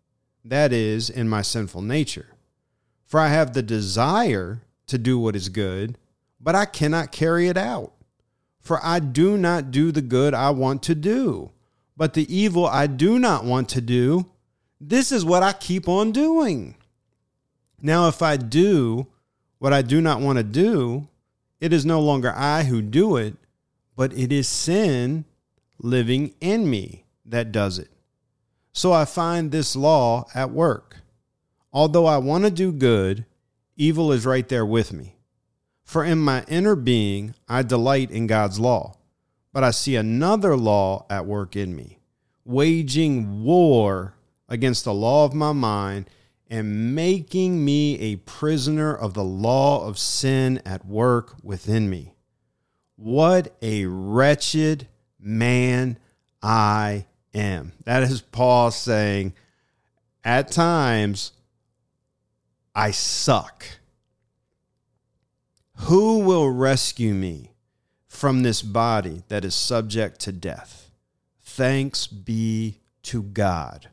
that 0.43 0.71
is, 0.71 1.09
in 1.09 1.27
my 1.27 1.41
sinful 1.41 1.81
nature. 1.81 2.27
For 3.05 3.19
I 3.19 3.29
have 3.29 3.53
the 3.53 3.63
desire 3.63 4.61
to 4.87 4.97
do 4.97 5.19
what 5.19 5.35
is 5.35 5.49
good, 5.49 5.97
but 6.39 6.55
I 6.55 6.65
cannot 6.65 7.11
carry 7.11 7.47
it 7.47 7.57
out. 7.57 7.93
For 8.59 8.79
I 8.83 8.99
do 8.99 9.37
not 9.37 9.71
do 9.71 9.91
the 9.91 10.01
good 10.01 10.33
I 10.33 10.51
want 10.51 10.83
to 10.83 10.95
do, 10.95 11.51
but 11.97 12.13
the 12.13 12.33
evil 12.33 12.65
I 12.65 12.87
do 12.87 13.19
not 13.19 13.45
want 13.45 13.69
to 13.69 13.81
do, 13.81 14.25
this 14.79 15.11
is 15.11 15.25
what 15.25 15.43
I 15.43 15.53
keep 15.53 15.87
on 15.87 16.11
doing. 16.11 16.75
Now, 17.81 18.07
if 18.07 18.21
I 18.21 18.37
do 18.37 19.07
what 19.57 19.73
I 19.73 19.81
do 19.81 20.01
not 20.01 20.21
want 20.21 20.37
to 20.37 20.43
do, 20.43 21.07
it 21.59 21.73
is 21.73 21.85
no 21.85 21.99
longer 21.99 22.33
I 22.35 22.63
who 22.63 22.81
do 22.81 23.17
it, 23.17 23.35
but 23.95 24.13
it 24.13 24.31
is 24.31 24.47
sin 24.47 25.25
living 25.79 26.33
in 26.39 26.69
me 26.69 27.05
that 27.25 27.51
does 27.51 27.79
it. 27.79 27.89
So 28.73 28.93
I 28.93 29.05
find 29.05 29.51
this 29.51 29.75
law 29.75 30.27
at 30.33 30.51
work. 30.51 30.97
Although 31.71 32.05
I 32.05 32.17
want 32.17 32.43
to 32.45 32.51
do 32.51 32.71
good, 32.71 33.25
evil 33.75 34.11
is 34.11 34.25
right 34.25 34.47
there 34.47 34.65
with 34.65 34.93
me. 34.93 35.15
For 35.83 36.03
in 36.03 36.19
my 36.19 36.43
inner 36.47 36.75
being, 36.75 37.33
I 37.47 37.63
delight 37.63 38.11
in 38.11 38.27
God's 38.27 38.59
law, 38.59 38.95
but 39.51 39.63
I 39.63 39.71
see 39.71 39.95
another 39.95 40.55
law 40.55 41.05
at 41.09 41.25
work 41.25 41.55
in 41.55 41.75
me, 41.75 41.99
waging 42.45 43.43
war 43.43 44.13
against 44.47 44.85
the 44.85 44.93
law 44.93 45.25
of 45.25 45.33
my 45.33 45.51
mind 45.51 46.09
and 46.49 46.95
making 46.95 47.63
me 47.63 47.99
a 47.99 48.15
prisoner 48.17 48.95
of 48.95 49.13
the 49.13 49.23
law 49.23 49.85
of 49.87 49.99
sin 49.99 50.61
at 50.65 50.85
work 50.85 51.35
within 51.43 51.89
me. 51.89 52.13
What 52.95 53.55
a 53.61 53.85
wretched 53.85 54.87
man 55.19 55.97
I 56.41 57.05
am. 57.33 57.73
That 57.85 58.03
is 58.03 58.21
Paul 58.21 58.71
saying, 58.71 59.33
at 60.23 60.51
times, 60.51 61.31
I 62.75 62.91
suck. 62.91 63.65
Who 65.83 66.19
will 66.19 66.49
rescue 66.49 67.13
me 67.13 67.51
from 68.07 68.43
this 68.43 68.61
body 68.61 69.23
that 69.29 69.45
is 69.45 69.55
subject 69.55 70.19
to 70.21 70.31
death? 70.31 70.91
Thanks 71.39 72.05
be 72.07 72.79
to 73.03 73.23
God, 73.23 73.89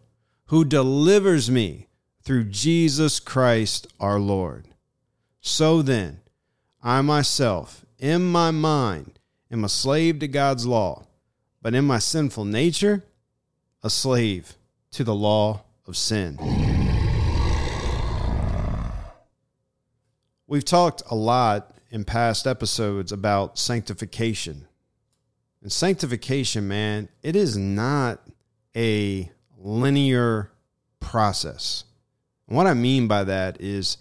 who 0.46 0.64
delivers 0.64 1.50
me 1.50 1.88
through 2.22 2.44
Jesus 2.44 3.20
Christ 3.20 3.86
our 4.00 4.18
Lord. 4.18 4.68
So 5.40 5.80
then, 5.80 6.20
I 6.82 7.00
myself, 7.02 7.86
in 7.98 8.24
my 8.24 8.50
mind, 8.50 9.18
am 9.50 9.64
a 9.64 9.68
slave 9.68 10.18
to 10.18 10.28
God's 10.28 10.66
law, 10.66 11.06
but 11.66 11.74
in 11.74 11.84
my 11.84 11.98
sinful 11.98 12.44
nature, 12.44 13.02
a 13.82 13.90
slave 13.90 14.54
to 14.92 15.02
the 15.02 15.12
law 15.12 15.64
of 15.88 15.96
sin. 15.96 16.38
We've 20.46 20.64
talked 20.64 21.02
a 21.10 21.16
lot 21.16 21.76
in 21.90 22.04
past 22.04 22.46
episodes 22.46 23.10
about 23.10 23.58
sanctification. 23.58 24.68
And 25.60 25.72
sanctification, 25.72 26.68
man, 26.68 27.08
it 27.24 27.34
is 27.34 27.56
not 27.56 28.20
a 28.76 29.32
linear 29.58 30.52
process. 31.00 31.82
And 32.46 32.56
what 32.56 32.68
I 32.68 32.74
mean 32.74 33.08
by 33.08 33.24
that 33.24 33.60
is 33.60 33.96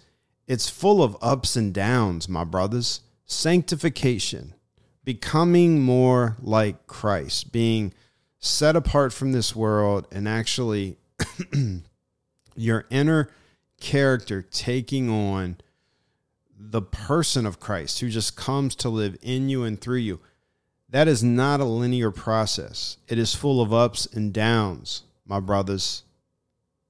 it's 0.46 0.70
full 0.70 1.02
of 1.02 1.16
ups 1.20 1.56
and 1.56 1.74
downs, 1.74 2.28
my 2.28 2.44
brothers. 2.44 3.00
Sanctification, 3.24 4.54
becoming 5.06 5.80
more 5.80 6.36
like 6.42 6.88
Christ, 6.88 7.52
being 7.52 7.94
set 8.40 8.74
apart 8.74 9.12
from 9.12 9.30
this 9.30 9.54
world, 9.54 10.06
and 10.10 10.28
actually 10.28 10.98
your 12.56 12.84
inner 12.90 13.30
character 13.80 14.42
taking 14.42 15.08
on 15.08 15.58
the 16.58 16.82
person 16.82 17.46
of 17.46 17.60
Christ 17.60 18.00
who 18.00 18.08
just 18.08 18.36
comes 18.36 18.74
to 18.76 18.88
live 18.88 19.16
in 19.22 19.48
you 19.48 19.62
and 19.62 19.80
through 19.80 19.98
you. 19.98 20.18
That 20.88 21.06
is 21.06 21.22
not 21.22 21.60
a 21.60 21.64
linear 21.64 22.10
process. 22.10 22.96
It 23.06 23.16
is 23.16 23.32
full 23.32 23.60
of 23.62 23.72
ups 23.72 24.06
and 24.06 24.32
downs, 24.32 25.04
my 25.24 25.38
brothers. 25.38 26.02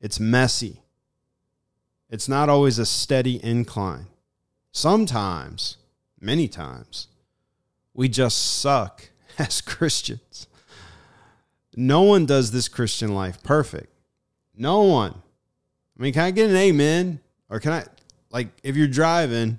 It's 0.01 0.19
messy. 0.19 0.81
It's 2.09 2.31
not 2.31 2.49
always 2.49 2.79
a 2.79 2.87
steady 2.87 3.45
incline. 3.45 4.07
Sometimes, 4.73 5.77
many 6.19 6.49
times, 6.49 7.09
we 7.97 8.09
just 8.09 8.61
suck 8.61 9.09
as 9.39 9.61
Christians. 9.61 10.47
No 11.75 12.03
one 12.03 12.27
does 12.27 12.53
this 12.53 12.69
Christian 12.69 13.15
life 13.15 13.43
perfect. 13.43 13.93
No 14.57 14.83
one. 14.83 15.15
I 15.99 16.03
mean, 16.03 16.13
can 16.13 16.23
I 16.23 16.31
get 16.31 16.51
an 16.51 16.57
amen? 16.57 17.21
Or 17.51 17.59
can 17.61 17.73
I, 17.73 17.85
like 18.31 18.49
if 18.63 18.77
you're 18.77 18.87
driving, 18.87 19.59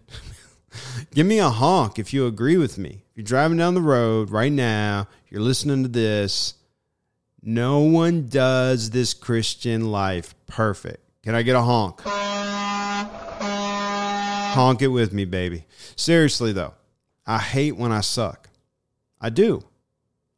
give 1.14 1.28
me 1.28 1.40
a 1.40 1.50
honk 1.50 2.00
if 2.00 2.14
you 2.14 2.26
agree 2.26 2.58
with 2.58 2.78
me. 2.78 3.04
If 3.12 3.18
you're 3.18 3.24
driving 3.24 3.58
down 3.58 3.74
the 3.74 3.82
road 3.82 4.30
right 4.30 4.52
now, 4.52 5.08
you're 5.30 5.42
listening 5.42 5.84
to 5.84 5.90
this. 5.90 6.54
No 7.42 7.80
one 7.80 8.28
does 8.28 8.90
this 8.90 9.14
Christian 9.14 9.92
life 9.92 10.34
perfect. 10.48 11.04
Can 11.24 11.36
I 11.36 11.44
get 11.44 11.56
a 11.56 11.62
honk? 11.62 12.02
Honk 14.54 14.82
it 14.82 14.88
with 14.88 15.14
me, 15.14 15.26
baby. 15.26 15.66
Seriously, 15.96 16.52
though, 16.52 16.74
I 17.28 17.40
hate 17.40 17.76
when 17.76 17.92
I 17.92 18.00
suck. 18.00 18.50
I 19.20 19.30
do. 19.30 19.66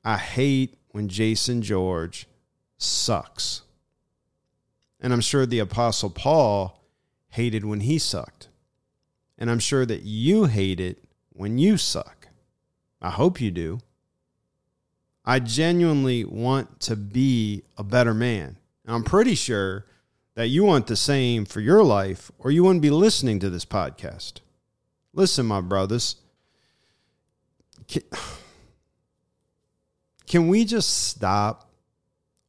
I 0.03 0.17
hate 0.17 0.75
when 0.89 1.07
Jason 1.07 1.61
George 1.61 2.27
sucks. 2.77 3.61
And 4.99 5.13
I'm 5.13 5.21
sure 5.21 5.45
the 5.45 5.59
Apostle 5.59 6.09
Paul 6.09 6.83
hated 7.29 7.63
when 7.63 7.81
he 7.81 7.99
sucked. 7.99 8.49
And 9.37 9.51
I'm 9.51 9.59
sure 9.59 9.85
that 9.85 10.01
you 10.01 10.45
hate 10.45 10.79
it 10.79 10.97
when 11.29 11.59
you 11.59 11.77
suck. 11.77 12.27
I 13.01 13.11
hope 13.11 13.39
you 13.39 13.51
do. 13.51 13.79
I 15.23 15.39
genuinely 15.39 16.25
want 16.25 16.79
to 16.81 16.95
be 16.95 17.61
a 17.77 17.83
better 17.83 18.15
man. 18.15 18.57
And 18.83 18.95
I'm 18.95 19.03
pretty 19.03 19.35
sure 19.35 19.85
that 20.33 20.47
you 20.47 20.63
want 20.63 20.87
the 20.87 20.95
same 20.95 21.45
for 21.45 21.59
your 21.59 21.83
life, 21.83 22.31
or 22.39 22.49
you 22.49 22.63
wouldn't 22.63 22.81
be 22.81 22.89
listening 22.89 23.39
to 23.39 23.49
this 23.49 23.65
podcast. 23.65 24.39
Listen, 25.13 25.45
my 25.45 25.61
brothers. 25.61 26.15
Can, 27.89 28.03
can 30.27 30.47
we 30.47 30.63
just 30.63 31.07
stop 31.07 31.71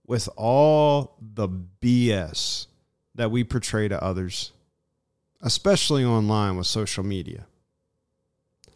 with 0.07 0.29
all 0.37 1.17
the 1.21 1.49
BS 1.81 2.67
that 3.15 3.31
we 3.31 3.43
portray 3.43 3.89
to 3.89 4.03
others, 4.03 4.53
especially 5.41 6.05
online 6.05 6.57
with 6.57 6.67
social 6.67 7.03
media? 7.03 7.47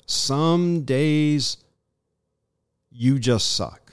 Some 0.06 0.82
days 0.84 1.58
you 2.90 3.18
just 3.18 3.54
suck. 3.54 3.92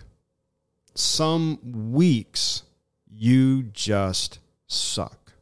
Some 0.95 1.91
weeks 1.91 2.63
you 3.09 3.63
just 3.63 4.39
suck. 4.67 5.33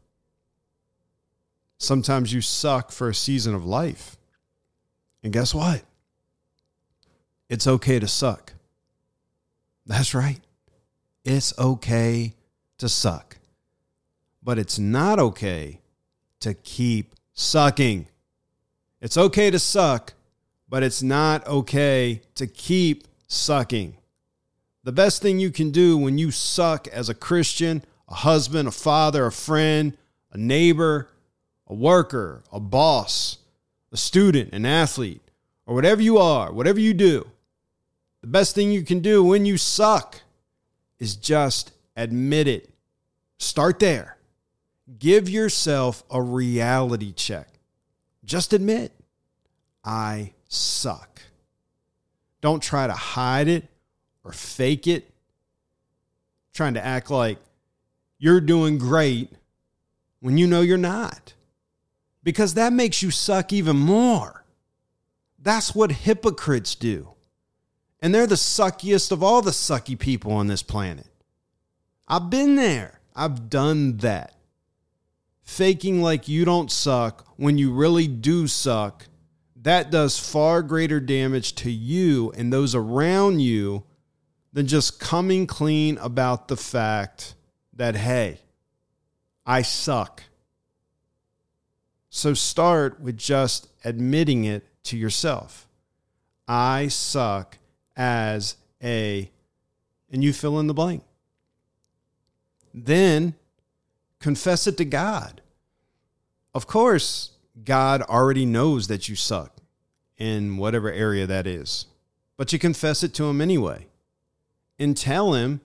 Sometimes 1.77 2.33
you 2.33 2.41
suck 2.41 2.91
for 2.91 3.09
a 3.09 3.15
season 3.15 3.53
of 3.53 3.65
life. 3.65 4.17
And 5.23 5.31
guess 5.31 5.53
what? 5.53 5.83
It's 7.49 7.65
okay 7.65 7.99
to 7.99 8.07
suck. 8.07 8.53
That's 9.85 10.13
right. 10.13 10.39
It's 11.25 11.57
okay 11.57 12.33
to 12.77 12.87
suck. 12.87 13.37
But 14.43 14.59
it's 14.59 14.77
not 14.77 15.19
okay 15.19 15.79
to 16.41 16.53
keep 16.53 17.15
sucking. 17.33 18.07
It's 19.01 19.17
okay 19.17 19.49
to 19.49 19.59
suck, 19.59 20.13
but 20.69 20.83
it's 20.83 21.01
not 21.01 21.45
okay 21.47 22.21
to 22.35 22.47
keep 22.47 23.07
sucking. 23.27 23.95
The 24.83 24.91
best 24.91 25.21
thing 25.21 25.39
you 25.39 25.51
can 25.51 25.71
do 25.71 25.97
when 25.97 26.17
you 26.17 26.31
suck 26.31 26.87
as 26.87 27.09
a 27.09 27.13
Christian, 27.13 27.83
a 28.07 28.15
husband, 28.15 28.67
a 28.67 28.71
father, 28.71 29.25
a 29.25 29.31
friend, 29.31 29.97
a 30.31 30.37
neighbor, 30.37 31.09
a 31.67 31.73
worker, 31.73 32.43
a 32.51 32.59
boss, 32.59 33.37
a 33.91 33.97
student, 33.97 34.53
an 34.53 34.65
athlete, 34.65 35.21
or 35.65 35.75
whatever 35.75 36.01
you 36.01 36.17
are, 36.17 36.51
whatever 36.51 36.79
you 36.79 36.93
do, 36.93 37.29
the 38.21 38.27
best 38.27 38.55
thing 38.55 38.71
you 38.71 38.83
can 38.83 38.99
do 38.99 39.23
when 39.23 39.45
you 39.45 39.57
suck 39.57 40.21
is 40.99 41.15
just 41.15 41.71
admit 41.95 42.47
it. 42.47 42.69
Start 43.37 43.79
there. 43.79 44.17
Give 44.97 45.29
yourself 45.29 46.03
a 46.09 46.21
reality 46.21 47.13
check. 47.13 47.47
Just 48.25 48.53
admit, 48.53 48.91
I 49.83 50.33
suck. 50.47 51.21
Don't 52.41 52.61
try 52.61 52.87
to 52.87 52.93
hide 52.93 53.47
it 53.47 53.67
or 54.23 54.31
fake 54.31 54.87
it. 54.87 55.09
Trying 56.53 56.73
to 56.73 56.85
act 56.85 57.09
like 57.09 57.37
you're 58.17 58.41
doing 58.41 58.77
great 58.77 59.31
when 60.19 60.37
you 60.37 60.47
know 60.47 60.61
you're 60.61 60.77
not. 60.77 61.33
Because 62.23 62.55
that 62.55 62.73
makes 62.73 63.01
you 63.01 63.11
suck 63.11 63.53
even 63.53 63.77
more. 63.77 64.43
That's 65.41 65.73
what 65.73 65.91
hypocrites 65.91 66.75
do. 66.75 67.13
And 68.01 68.15
they're 68.15 68.27
the 68.27 68.35
suckiest 68.35 69.11
of 69.11 69.21
all 69.21 69.41
the 69.41 69.51
sucky 69.51 69.97
people 69.97 70.31
on 70.31 70.47
this 70.47 70.63
planet. 70.63 71.07
I've 72.07 72.29
been 72.29 72.55
there, 72.55 72.99
I've 73.15 73.49
done 73.49 73.97
that. 73.97 74.35
Faking 75.43 76.01
like 76.01 76.27
you 76.27 76.45
don't 76.45 76.71
suck 76.71 77.27
when 77.37 77.57
you 77.57 77.73
really 77.73 78.07
do 78.07 78.47
suck, 78.47 79.05
that 79.61 79.91
does 79.91 80.17
far 80.17 80.61
greater 80.61 80.99
damage 80.99 81.53
to 81.55 81.71
you 81.71 82.31
and 82.37 82.51
those 82.53 82.73
around 82.75 83.39
you 83.41 83.83
than 84.53 84.67
just 84.67 84.99
coming 84.99 85.45
clean 85.45 85.97
about 85.97 86.47
the 86.47 86.57
fact 86.57 87.35
that, 87.73 87.95
hey, 87.95 88.39
I 89.45 89.61
suck. 89.61 90.23
So 92.09 92.33
start 92.33 92.99
with 92.99 93.17
just 93.17 93.67
admitting 93.83 94.45
it 94.45 94.65
to 94.85 94.97
yourself. 94.97 95.67
I 96.47 96.87
suck 96.87 97.58
as 97.99 98.55
a, 98.81 99.29
and 100.09 100.23
you 100.23 100.31
fill 100.31 100.57
in 100.59 100.67
the 100.67 100.73
blank. 100.73 101.03
Then 102.73 103.35
confess 104.19 104.65
it 104.65 104.77
to 104.77 104.85
God. 104.85 105.41
Of 106.55 106.65
course, 106.65 107.31
God 107.65 108.01
already 108.03 108.45
knows 108.45 108.87
that 108.87 109.09
you 109.09 109.15
suck 109.15 109.57
in 110.17 110.57
whatever 110.57 110.89
area 110.91 111.27
that 111.27 111.45
is, 111.45 111.87
but 112.37 112.53
you 112.53 112.57
confess 112.57 113.03
it 113.03 113.13
to 113.15 113.25
Him 113.25 113.41
anyway 113.41 113.87
and 114.79 114.95
tell 114.95 115.33
Him 115.33 115.59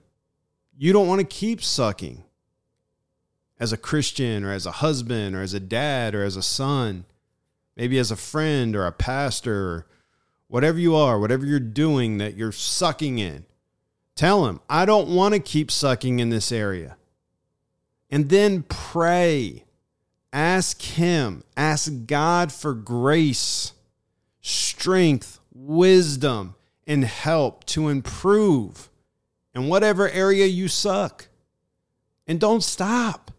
you 0.77 0.91
don't 0.91 1.07
want 1.07 1.21
to 1.21 1.25
keep 1.25 1.63
sucking 1.63 2.23
as 3.57 3.71
a 3.71 3.77
Christian 3.77 4.43
or 4.43 4.51
as 4.51 4.65
a 4.65 4.71
husband 4.71 5.35
or 5.35 5.41
as 5.41 5.53
a 5.53 5.59
dad 5.61 6.13
or 6.13 6.23
as 6.23 6.35
a 6.35 6.43
son, 6.43 7.05
maybe 7.77 7.97
as 7.97 8.11
a 8.11 8.17
friend 8.17 8.75
or 8.75 8.85
a 8.85 8.91
pastor 8.91 9.87
whatever 10.55 10.79
you 10.79 10.95
are, 10.95 11.19
whatever 11.19 11.45
you're 11.45 11.59
doing 11.59 12.17
that 12.17 12.37
you're 12.37 12.49
sucking 12.49 13.19
in, 13.19 13.45
tell 14.15 14.45
him, 14.45 14.61
I 14.69 14.85
don't 14.85 15.09
want 15.09 15.33
to 15.33 15.39
keep 15.41 15.69
sucking 15.69 16.19
in 16.19 16.29
this 16.29 16.49
area. 16.49 16.95
And 18.09 18.29
then 18.29 18.63
pray. 18.63 19.65
Ask 20.31 20.81
him, 20.81 21.43
ask 21.57 21.91
God 22.05 22.53
for 22.53 22.73
grace, 22.73 23.73
strength, 24.39 25.41
wisdom, 25.53 26.55
and 26.87 27.03
help 27.03 27.65
to 27.65 27.89
improve 27.89 28.89
in 29.53 29.67
whatever 29.67 30.09
area 30.09 30.45
you 30.45 30.69
suck. 30.69 31.27
And 32.27 32.39
don't 32.39 32.63
stop. 32.63 33.29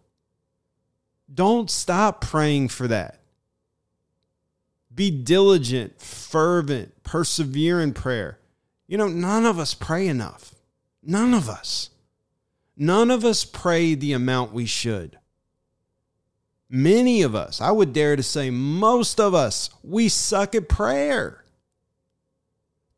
Don't 1.33 1.71
stop 1.71 2.21
praying 2.21 2.69
for 2.69 2.87
that. 2.89 3.21
Be 4.97 5.11
diligent, 5.11 6.01
fervent, 6.01 7.03
persevere 7.05 7.81
in 7.81 7.93
prayer. 7.93 8.39
You 8.89 8.99
know, 8.99 9.09
none 9.09 9.45
of 9.45 9.59
us 9.59 9.75
pray 9.75 10.09
enough. 10.09 10.55
None 11.03 11.35
of 11.35 11.49
us. 11.49 11.91
None 12.77 13.11
of 13.11 13.25
us 13.25 13.45
pray 13.45 13.95
the 13.95 14.13
amount 14.13 14.53
we 14.53 14.67
should. 14.67 15.19
Many 16.69 17.23
of 17.23 17.35
us, 17.35 17.61
I 17.61 17.71
would 17.71 17.93
dare 17.93 18.17
to 18.17 18.23
say 18.23 18.51
most 18.51 19.21
of 19.21 19.35
us, 19.35 19.71
we 19.85 20.09
suck 20.09 20.55
at 20.55 20.69
prayer. 20.69 21.45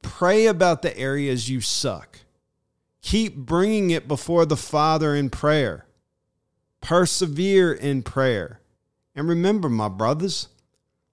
Pray 0.01 0.47
about 0.47 0.83
the 0.83 0.97
areas 0.97 1.51
you 1.51 1.61
suck. 1.61 2.21
Keep 3.03 3.37
bringing 3.37 3.91
it 3.91 4.09
before 4.09 4.47
the 4.47 4.57
Father 4.57 5.15
in 5.15 5.31
prayer. 5.31 5.87
Persevere 6.81 7.73
in 7.73 8.03
prayer. 8.03 8.61
And 9.15 9.29
remember, 9.29 9.69
my 9.69 9.89
brothers, 9.89 10.49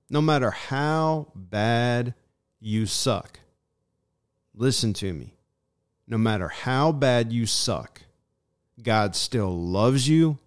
no 0.10 0.22
matter 0.22 0.52
how 0.52 1.28
bad 1.36 2.14
you 2.60 2.86
suck, 2.86 3.40
listen 4.54 4.94
to 4.94 5.14
me. 5.14 5.34
No 6.08 6.18
matter 6.18 6.48
how 6.48 6.92
bad 6.92 7.34
you 7.34 7.46
suck, 7.46 8.02
God 8.82 9.16
still 9.16 9.58
loves 9.58 10.08
you 10.08 10.38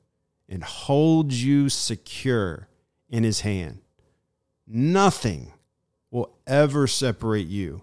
and 0.48 0.62
holds 0.62 1.42
you 1.42 1.68
secure 1.68 2.68
in 3.08 3.24
his 3.24 3.40
hand. 3.40 3.80
Nothing 4.66 5.52
will 6.10 6.30
ever 6.46 6.86
separate 6.86 7.48
you 7.48 7.82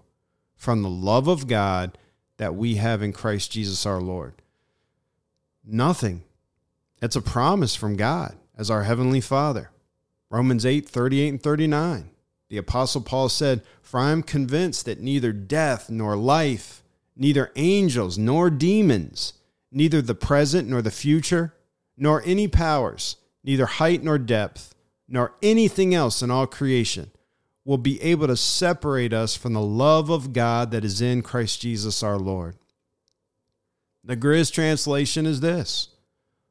from 0.54 0.82
the 0.82 0.88
love 0.88 1.28
of 1.28 1.46
God 1.46 1.98
that 2.38 2.54
we 2.54 2.76
have 2.76 3.02
in 3.02 3.12
Christ 3.12 3.52
Jesus 3.52 3.84
our 3.84 4.00
Lord. 4.00 4.34
Nothing. 5.64 6.22
It's 7.02 7.16
a 7.16 7.22
promise 7.22 7.76
from 7.76 7.96
God 7.96 8.36
as 8.56 8.70
our 8.70 8.84
Heavenly 8.84 9.20
Father. 9.20 9.70
Romans 10.30 10.66
8, 10.66 10.88
38 10.88 11.28
and 11.28 11.42
39. 11.42 12.10
The 12.48 12.58
Apostle 12.58 13.00
Paul 13.00 13.28
said, 13.28 13.62
For 13.82 14.00
I 14.00 14.10
am 14.10 14.22
convinced 14.22 14.84
that 14.84 15.00
neither 15.00 15.32
death 15.32 15.90
nor 15.90 16.16
life, 16.16 16.82
neither 17.16 17.52
angels 17.56 18.18
nor 18.18 18.50
demons, 18.50 19.34
neither 19.70 20.00
the 20.00 20.14
present 20.14 20.68
nor 20.68 20.82
the 20.82 20.90
future, 20.90 21.54
nor 21.96 22.22
any 22.24 22.48
powers, 22.48 23.16
neither 23.42 23.66
height 23.66 24.02
nor 24.02 24.18
depth, 24.18 24.74
nor 25.08 25.34
anything 25.42 25.94
else 25.94 26.22
in 26.22 26.30
all 26.30 26.46
creation 26.46 27.10
will 27.64 27.78
be 27.78 28.00
able 28.00 28.28
to 28.28 28.36
separate 28.36 29.12
us 29.12 29.34
from 29.34 29.52
the 29.52 29.60
love 29.60 30.08
of 30.08 30.32
God 30.32 30.70
that 30.70 30.84
is 30.84 31.00
in 31.00 31.20
Christ 31.22 31.60
Jesus 31.60 32.02
our 32.02 32.16
Lord. 32.16 32.56
The 34.04 34.16
Grizz 34.16 34.52
translation 34.52 35.26
is 35.26 35.40
this 35.40 35.88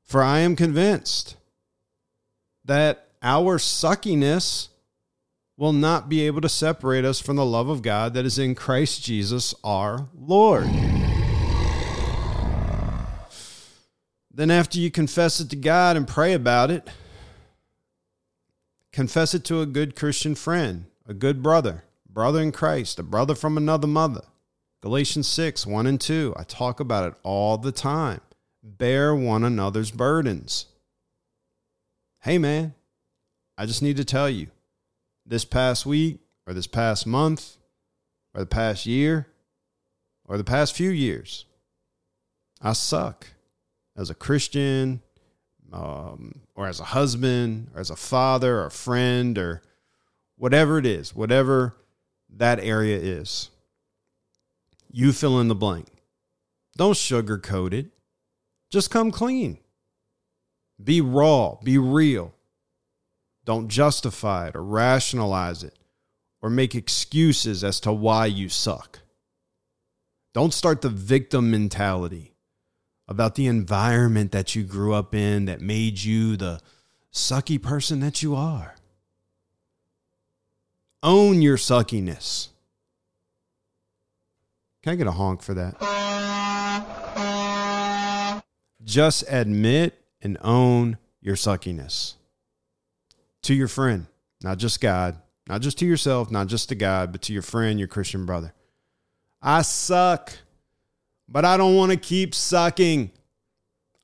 For 0.03 0.21
I 0.21 0.39
am 0.39 0.57
convinced 0.57 1.37
that 2.65 3.04
our 3.25 3.57
suckiness 3.57 4.69
will 5.57 5.73
not 5.73 6.07
be 6.07 6.27
able 6.27 6.41
to 6.41 6.47
separate 6.47 7.03
us 7.03 7.19
from 7.19 7.37
the 7.37 7.45
love 7.45 7.67
of 7.67 7.81
God 7.81 8.13
that 8.13 8.25
is 8.25 8.37
in 8.37 8.53
Christ 8.53 9.03
Jesus 9.03 9.55
our 9.63 10.07
Lord. 10.13 10.69
Then, 14.31 14.51
after 14.51 14.77
you 14.77 14.91
confess 14.91 15.39
it 15.39 15.49
to 15.49 15.55
God 15.55 15.97
and 15.97 16.07
pray 16.07 16.33
about 16.33 16.69
it, 16.69 16.87
confess 18.91 19.33
it 19.33 19.43
to 19.45 19.61
a 19.61 19.65
good 19.65 19.95
Christian 19.95 20.35
friend, 20.35 20.85
a 21.07 21.13
good 21.13 21.41
brother, 21.41 21.85
brother 22.07 22.41
in 22.41 22.51
Christ, 22.51 22.99
a 22.99 23.03
brother 23.03 23.33
from 23.33 23.57
another 23.57 23.87
mother. 23.87 24.25
Galatians 24.81 25.27
6, 25.27 25.65
1 25.65 25.87
and 25.87 25.99
2. 25.99 26.35
I 26.37 26.43
talk 26.43 26.79
about 26.79 27.07
it 27.07 27.17
all 27.23 27.57
the 27.57 27.71
time. 27.71 28.21
Bear 28.61 29.15
one 29.15 29.43
another's 29.43 29.89
burdens. 29.89 30.67
hey, 32.21 32.37
man, 32.37 32.75
I 33.57 33.65
just 33.65 33.81
need 33.81 33.97
to 33.97 34.05
tell 34.05 34.29
you 34.29 34.47
this 35.25 35.45
past 35.45 35.85
week 35.85 36.19
or 36.45 36.53
this 36.53 36.67
past 36.67 37.07
month 37.07 37.57
or 38.33 38.41
the 38.41 38.45
past 38.45 38.85
year 38.85 39.27
or 40.25 40.37
the 40.37 40.43
past 40.43 40.75
few 40.75 40.89
years, 40.89 41.45
I 42.61 42.73
suck 42.73 43.27
as 43.95 44.09
a 44.09 44.15
Christian 44.15 45.01
um, 45.71 46.41
or 46.55 46.67
as 46.67 46.79
a 46.79 46.85
husband 46.85 47.69
or 47.73 47.79
as 47.79 47.89
a 47.89 47.95
father 47.95 48.59
or 48.59 48.65
a 48.65 48.71
friend 48.71 49.37
or 49.37 49.61
whatever 50.37 50.77
it 50.77 50.85
is, 50.85 51.15
whatever 51.15 51.77
that 52.29 52.59
area 52.59 52.97
is. 52.97 53.49
You 54.91 55.11
fill 55.11 55.39
in 55.39 55.47
the 55.47 55.55
blank. 55.55 55.87
Don't 56.77 56.93
sugarcoat 56.93 57.73
it. 57.73 57.87
Just 58.69 58.91
come 58.91 59.11
clean. 59.11 59.59
Be 60.83 60.99
raw, 60.99 61.55
be 61.63 61.77
real. 61.77 62.34
Don't 63.45 63.67
justify 63.67 64.47
it 64.47 64.55
or 64.55 64.63
rationalize 64.63 65.63
it 65.63 65.77
or 66.41 66.49
make 66.49 66.75
excuses 66.75 67.63
as 67.63 67.79
to 67.81 67.93
why 67.93 68.25
you 68.25 68.49
suck. 68.49 68.99
Don't 70.33 70.53
start 70.53 70.81
the 70.81 70.89
victim 70.89 71.51
mentality 71.51 72.33
about 73.07 73.35
the 73.35 73.45
environment 73.45 74.31
that 74.31 74.55
you 74.55 74.63
grew 74.63 74.93
up 74.93 75.13
in 75.13 75.45
that 75.45 75.61
made 75.61 76.03
you 76.03 76.35
the 76.35 76.59
sucky 77.13 77.61
person 77.61 77.99
that 77.99 78.23
you 78.23 78.35
are. 78.35 78.75
Own 81.03 81.41
your 81.41 81.57
suckiness. 81.57 82.47
Can 84.81 84.93
I 84.93 84.95
get 84.95 85.07
a 85.07 85.11
honk 85.11 85.43
for 85.43 85.53
that? 85.53 85.75
Just 88.83 89.23
admit 89.29 90.01
and 90.21 90.37
own 90.41 90.97
your 91.21 91.35
suckiness 91.35 92.15
to 93.45 93.53
your 93.53 93.67
friend, 93.67 94.07
not 94.41 94.57
just 94.57 94.81
God, 94.81 95.17
not 95.47 95.61
just 95.61 95.77
to 95.79 95.85
yourself, 95.85 96.31
not 96.31 96.47
just 96.47 96.69
to 96.69 96.75
God, 96.75 97.11
but 97.11 97.21
to 97.23 97.33
your 97.33 97.41
friend, 97.41 97.79
your 97.79 97.87
Christian 97.87 98.25
brother. 98.25 98.53
I 99.41 99.61
suck, 99.61 100.33
but 101.27 101.45
I 101.45 101.57
don't 101.57 101.75
want 101.75 101.91
to 101.91 101.97
keep 101.97 102.33
sucking. 102.33 103.11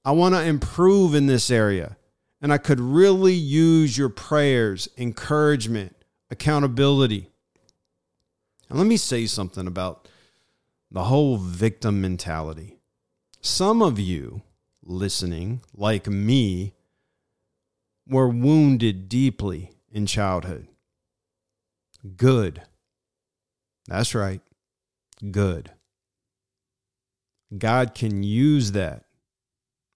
I 0.06 0.12
want 0.12 0.36
to 0.36 0.44
improve 0.44 1.16
in 1.16 1.26
this 1.26 1.50
area. 1.50 1.98
And 2.42 2.52
I 2.52 2.58
could 2.58 2.80
really 2.80 3.34
use 3.34 3.98
your 3.98 4.10
prayers, 4.10 4.90
encouragement, 4.98 5.96
accountability. 6.30 7.30
And 8.70 8.78
let 8.78 8.88
me 8.88 8.98
say 8.98 9.26
something 9.26 9.68
about 9.68 10.08
the 10.90 11.04
whole 11.06 11.38
victim 11.38 12.02
mentality. 12.02 12.78
Some 13.42 13.82
of 13.82 14.00
you 14.00 14.42
listening, 14.84 15.62
like 15.76 16.08
me, 16.08 16.74
were 18.08 18.30
wounded 18.30 19.10
deeply 19.10 19.72
in 19.92 20.06
childhood. 20.06 20.68
Good. 22.16 22.62
That's 23.88 24.16
right. 24.16 24.42
Good. 25.30 25.72
God 27.58 27.94
can 27.94 28.24
use 28.24 28.72
that 28.72 29.06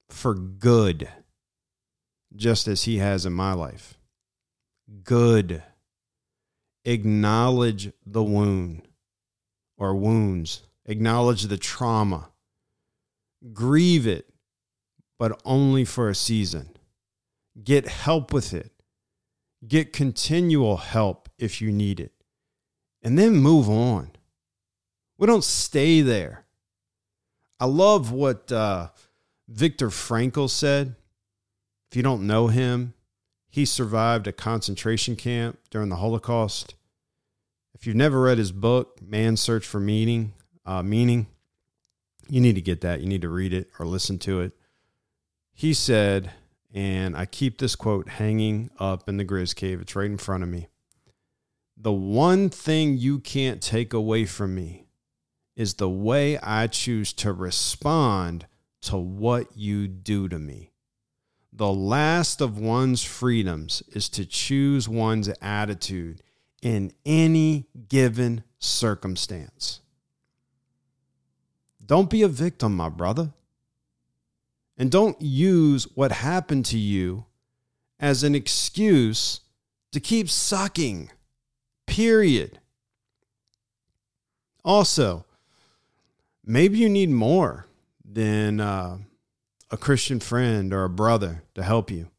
for 0.10 0.34
good, 0.34 1.10
just 2.36 2.68
as 2.68 2.84
He 2.84 2.98
has 2.98 3.26
in 3.26 3.34
my 3.34 3.54
life. 3.54 3.98
Good. 5.04 5.64
Acknowledge 6.84 7.92
the 8.06 8.24
wound 8.24 8.88
or 9.78 9.96
wounds, 9.96 10.64
acknowledge 10.86 11.44
the 11.44 11.58
trauma, 11.58 12.30
grieve 13.54 14.06
it, 14.06 14.30
but 15.18 15.42
only 15.44 15.86
for 15.86 16.10
a 16.10 16.16
season. 16.16 16.75
Get 17.64 17.88
help 17.88 18.34
with 18.34 18.54
it. 18.54 18.72
Get 19.68 19.94
continual 19.94 20.78
help 20.78 21.30
if 21.38 21.62
you 21.62 21.72
need 21.72 22.00
it. 22.00 22.12
And 23.02 23.18
then 23.18 23.36
move 23.36 23.70
on. 23.70 24.12
We 25.18 25.28
don't 25.28 25.44
stay 25.44 26.02
there. 26.02 26.46
I 27.60 27.66
love 27.66 28.12
what 28.12 28.52
uh, 28.52 28.90
Viktor 29.48 29.90
Frankl 29.90 30.50
said. 30.50 30.96
If 31.90 31.96
you 31.96 32.04
don't 32.04 32.28
know 32.28 32.48
him, 32.48 32.94
he 33.50 33.64
survived 33.64 34.28
a 34.28 34.34
concentration 34.34 35.16
camp 35.16 35.60
during 35.70 35.90
the 35.90 35.96
Holocaust. 35.96 36.76
If 37.74 37.88
you've 37.88 37.96
never 37.96 38.22
read 38.22 38.38
his 38.38 38.52
book, 38.52 39.00
Man's 39.02 39.40
Search 39.40 39.66
for 39.66 39.80
Meaning, 39.80 40.34
uh, 40.66 40.84
Meaning, 40.84 41.28
you 42.28 42.42
need 42.42 42.56
to 42.56 42.62
get 42.62 42.82
that. 42.82 43.02
You 43.02 43.08
need 43.08 43.22
to 43.22 43.30
read 43.30 43.54
it 43.54 43.70
or 43.80 43.86
listen 43.86 44.20
to 44.20 44.42
it. 44.42 44.52
He 45.54 45.74
said, 45.74 46.32
and 46.76 47.16
I 47.16 47.26
keep 47.26 47.58
this 47.58 47.74
quote 47.74 48.10
hanging 48.10 48.70
up 48.78 49.08
in 49.08 49.16
the 49.16 49.24
Grizz 49.24 49.56
Cave. 49.56 49.80
It's 49.80 49.96
right 49.96 50.12
in 50.12 50.18
front 50.18 50.44
of 50.44 50.50
me. 50.50 50.68
The 51.78 51.94
one 51.94 52.50
thing 52.50 52.98
you 52.98 53.20
can't 53.20 53.62
take 53.62 53.94
away 53.94 54.26
from 54.26 54.54
me 54.54 54.88
is 55.56 55.76
the 55.76 55.90
way 55.90 56.38
I 56.38 56.68
choose 56.68 57.14
to 57.14 57.32
respond 57.32 58.46
to 58.82 58.98
what 58.98 59.56
you 59.56 59.88
do 59.88 60.28
to 60.28 60.38
me. 60.38 60.74
The 61.54 61.72
last 61.72 62.42
of 62.42 62.60
one's 62.60 63.04
freedoms 63.04 63.82
is 63.94 64.10
to 64.10 64.26
choose 64.26 64.90
one's 64.90 65.30
attitude 65.42 66.22
in 66.62 66.92
any 67.06 67.68
given 67.88 68.44
circumstance. 68.60 69.80
Don't 71.86 72.10
be 72.10 72.22
a 72.22 72.28
victim, 72.28 72.76
my 72.76 72.90
brother. 72.90 73.32
And 74.78 74.92
don't 74.92 75.22
use 75.22 75.86
what 75.96 76.12
happened 76.12 76.66
to 76.66 76.78
you 76.78 77.26
as 78.00 78.24
an 78.24 78.36
excuse 78.36 79.42
to 79.92 80.00
keep 80.00 80.30
sucking. 80.30 81.12
Period. 81.88 82.60
Also, 84.66 85.26
maybe 86.44 86.78
you 86.78 86.90
need 86.90 87.10
more 87.10 87.68
than 88.04 88.60
uh, 88.60 88.98
a 89.72 89.78
Christian 89.78 90.20
friend 90.20 90.74
or 90.74 90.84
a 90.84 90.90
brother 90.90 91.44
to 91.54 91.64
help 91.64 91.90
you. 91.92 92.10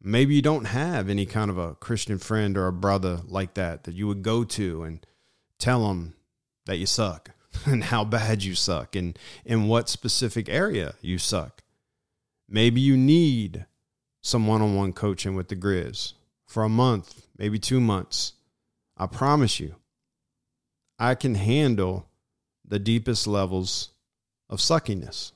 Maybe 0.00 0.34
you 0.34 0.42
don't 0.42 0.66
have 0.66 1.08
any 1.08 1.26
kind 1.26 1.50
of 1.50 1.58
a 1.58 1.74
Christian 1.74 2.18
friend 2.18 2.56
or 2.56 2.66
a 2.66 2.72
brother 2.72 3.20
like 3.26 3.54
that 3.54 3.84
that 3.84 3.94
you 3.94 4.06
would 4.06 4.22
go 4.22 4.44
to 4.44 4.82
and 4.82 5.04
tell 5.58 5.88
them 5.88 6.14
that 6.66 6.76
you 6.76 6.86
suck 6.86 7.30
and 7.66 7.84
how 7.84 8.04
bad 8.04 8.44
you 8.44 8.54
suck 8.54 8.96
and 8.96 9.18
in 9.44 9.66
what 9.66 9.88
specific 9.88 10.48
area 10.48 10.94
you 11.00 11.18
suck. 11.18 11.63
Maybe 12.54 12.80
you 12.80 12.96
need 12.96 13.66
some 14.22 14.46
one 14.46 14.62
on 14.62 14.76
one 14.76 14.92
coaching 14.92 15.34
with 15.34 15.48
the 15.48 15.56
Grizz 15.56 16.12
for 16.46 16.62
a 16.62 16.68
month, 16.68 17.26
maybe 17.36 17.58
two 17.58 17.80
months. 17.80 18.34
I 18.96 19.08
promise 19.08 19.58
you, 19.58 19.74
I 20.96 21.16
can 21.16 21.34
handle 21.34 22.06
the 22.64 22.78
deepest 22.78 23.26
levels 23.26 23.90
of 24.48 24.60
suckiness. 24.60 25.32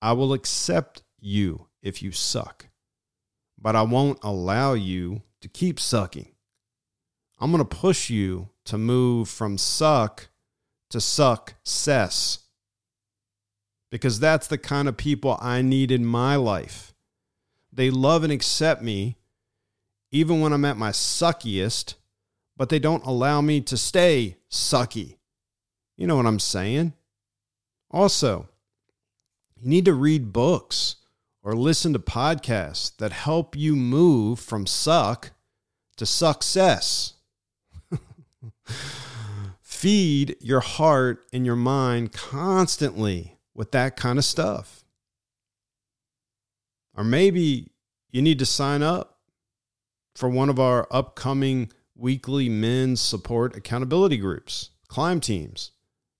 I 0.00 0.12
will 0.12 0.32
accept 0.32 1.02
you 1.20 1.66
if 1.82 2.02
you 2.02 2.10
suck, 2.10 2.68
but 3.60 3.76
I 3.76 3.82
won't 3.82 4.20
allow 4.22 4.72
you 4.72 5.20
to 5.42 5.48
keep 5.48 5.78
sucking. 5.78 6.30
I'm 7.38 7.52
going 7.52 7.62
to 7.62 7.76
push 7.76 8.08
you 8.08 8.48
to 8.64 8.78
move 8.78 9.28
from 9.28 9.58
suck 9.58 10.30
to 10.88 11.02
suck 11.02 11.52
success 11.64 12.49
because 13.90 14.20
that's 14.20 14.46
the 14.46 14.58
kind 14.58 14.88
of 14.88 14.96
people 14.96 15.38
I 15.40 15.62
need 15.62 15.90
in 15.90 16.04
my 16.04 16.36
life. 16.36 16.94
They 17.72 17.90
love 17.90 18.24
and 18.24 18.32
accept 18.32 18.82
me 18.82 19.16
even 20.12 20.40
when 20.40 20.52
I'm 20.52 20.64
at 20.64 20.76
my 20.76 20.90
suckiest, 20.90 21.94
but 22.56 22.68
they 22.68 22.78
don't 22.78 23.04
allow 23.04 23.40
me 23.40 23.60
to 23.62 23.76
stay 23.76 24.36
sucky. 24.50 25.16
You 25.96 26.06
know 26.06 26.16
what 26.16 26.26
I'm 26.26 26.40
saying? 26.40 26.94
Also, 27.90 28.48
you 29.56 29.68
need 29.68 29.84
to 29.84 29.94
read 29.94 30.32
books 30.32 30.96
or 31.42 31.54
listen 31.54 31.92
to 31.92 31.98
podcasts 31.98 32.96
that 32.96 33.12
help 33.12 33.56
you 33.56 33.76
move 33.76 34.40
from 34.40 34.66
suck 34.66 35.32
to 35.96 36.06
success. 36.06 37.14
Feed 39.60 40.36
your 40.40 40.60
heart 40.60 41.26
and 41.32 41.46
your 41.46 41.56
mind 41.56 42.12
constantly 42.12 43.38
with 43.54 43.72
that 43.72 43.96
kind 43.96 44.18
of 44.18 44.24
stuff. 44.24 44.84
Or 46.96 47.04
maybe 47.04 47.70
you 48.10 48.22
need 48.22 48.38
to 48.40 48.46
sign 48.46 48.82
up 48.82 49.18
for 50.14 50.28
one 50.28 50.48
of 50.48 50.58
our 50.58 50.86
upcoming 50.90 51.70
weekly 51.94 52.48
men's 52.48 53.00
support 53.00 53.56
accountability 53.56 54.16
groups, 54.16 54.70
climb 54.88 55.20
teams 55.20 55.72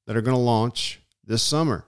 that 0.07 0.17
are 0.17 0.23
going 0.23 0.37
to 0.37 0.43
launch 0.43 1.01
this 1.25 1.43
summer. 1.43 1.87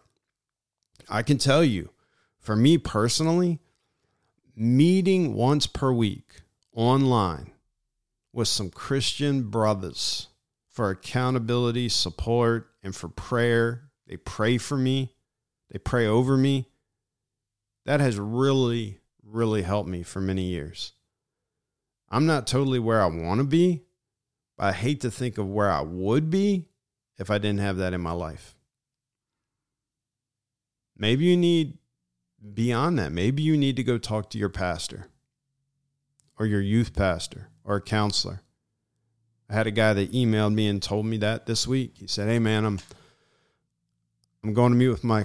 I 1.09 1.23
can 1.23 1.39
tell 1.39 1.65
you, 1.65 1.91
for 2.39 2.57
me 2.57 2.79
personally, 2.79 3.61
meeting 4.57 5.35
once 5.35 5.67
per 5.67 5.93
week 5.93 6.43
online 6.75 7.53
with 8.33 8.49
some 8.49 8.71
Christian 8.71 9.51
brothers 9.51 10.29
for 10.69 10.91
accountability, 10.91 11.89
support, 11.89 12.71
and 12.83 12.97
for 12.97 13.09
prayer. 13.09 13.91
They 14.07 14.17
pray 14.17 14.59
for 14.59 14.77
me, 14.77 15.15
they 15.73 15.79
pray 15.79 16.07
over 16.07 16.37
me. 16.37 16.69
That 17.87 18.01
has 18.01 18.19
really, 18.19 19.01
really 19.25 19.63
helped 19.63 19.89
me 19.89 20.03
for 20.03 20.21
many 20.21 20.43
years. 20.43 20.93
I'm 22.11 22.27
not 22.27 22.47
totally 22.47 22.79
where 22.79 23.01
I 23.01 23.07
want 23.07 23.41
to 23.41 23.47
be, 23.47 23.83
but 24.59 24.67
I 24.67 24.73
hate 24.73 25.01
to 25.01 25.11
think 25.11 25.39
of 25.39 25.49
where 25.49 25.71
I 25.71 25.81
would 25.81 26.29
be 26.29 26.67
if 27.17 27.31
I 27.31 27.39
didn't 27.39 27.61
have 27.61 27.79
that 27.79 27.95
in 27.95 28.03
my 28.03 28.13
life. 28.13 28.55
Maybe 30.95 31.25
you 31.25 31.39
need 31.39 31.79
beyond 32.53 32.99
that. 32.99 33.11
Maybe 33.11 33.43
you 33.43 33.57
need 33.57 33.77
to 33.77 33.83
go 33.83 33.97
talk 33.97 34.29
to 34.31 34.39
your 34.39 34.51
pastor 34.51 35.09
or 36.39 36.45
your 36.45 36.61
youth 36.61 36.95
pastor 36.95 37.49
or 37.65 37.77
a 37.77 37.81
counselor. 37.81 38.43
I 39.49 39.55
had 39.55 39.67
a 39.67 39.71
guy 39.71 39.95
that 39.95 40.13
emailed 40.13 40.53
me 40.53 40.69
and 40.69 40.83
told 40.83 41.07
me 41.07 41.17
that 41.19 41.47
this 41.47 41.67
week. 41.67 41.95
He 41.97 42.07
said, 42.07 42.29
"Hey 42.29 42.39
man, 42.39 42.65
I'm 42.65 42.79
I'm 44.45 44.53
going 44.53 44.73
to 44.73 44.79
meet 44.79 44.89
with 44.89 45.05
my 45.05 45.25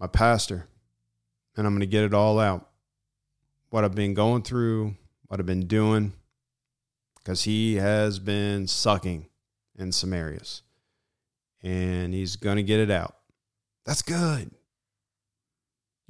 my 0.00 0.08
pastor 0.08 0.66
and 1.56 1.66
I'm 1.66 1.74
going 1.74 1.80
to 1.80 1.86
get 1.86 2.02
it 2.02 2.14
all 2.14 2.40
out. 2.40 2.68
What 3.68 3.84
I've 3.84 3.94
been 3.94 4.14
going 4.14 4.42
through, 4.42 4.96
what 5.28 5.38
I've 5.38 5.46
been 5.46 5.68
doing 5.68 6.14
cuz 7.24 7.42
he 7.42 7.76
has 7.76 8.18
been 8.18 8.66
sucking 8.66 9.28
in 9.78 9.92
some 9.92 10.12
areas. 10.12 10.62
And 11.62 12.12
he's 12.14 12.34
going 12.34 12.56
to 12.56 12.62
get 12.64 12.80
it 12.80 12.90
out. 12.90 13.14
That's 13.84 14.02
good 14.02 14.50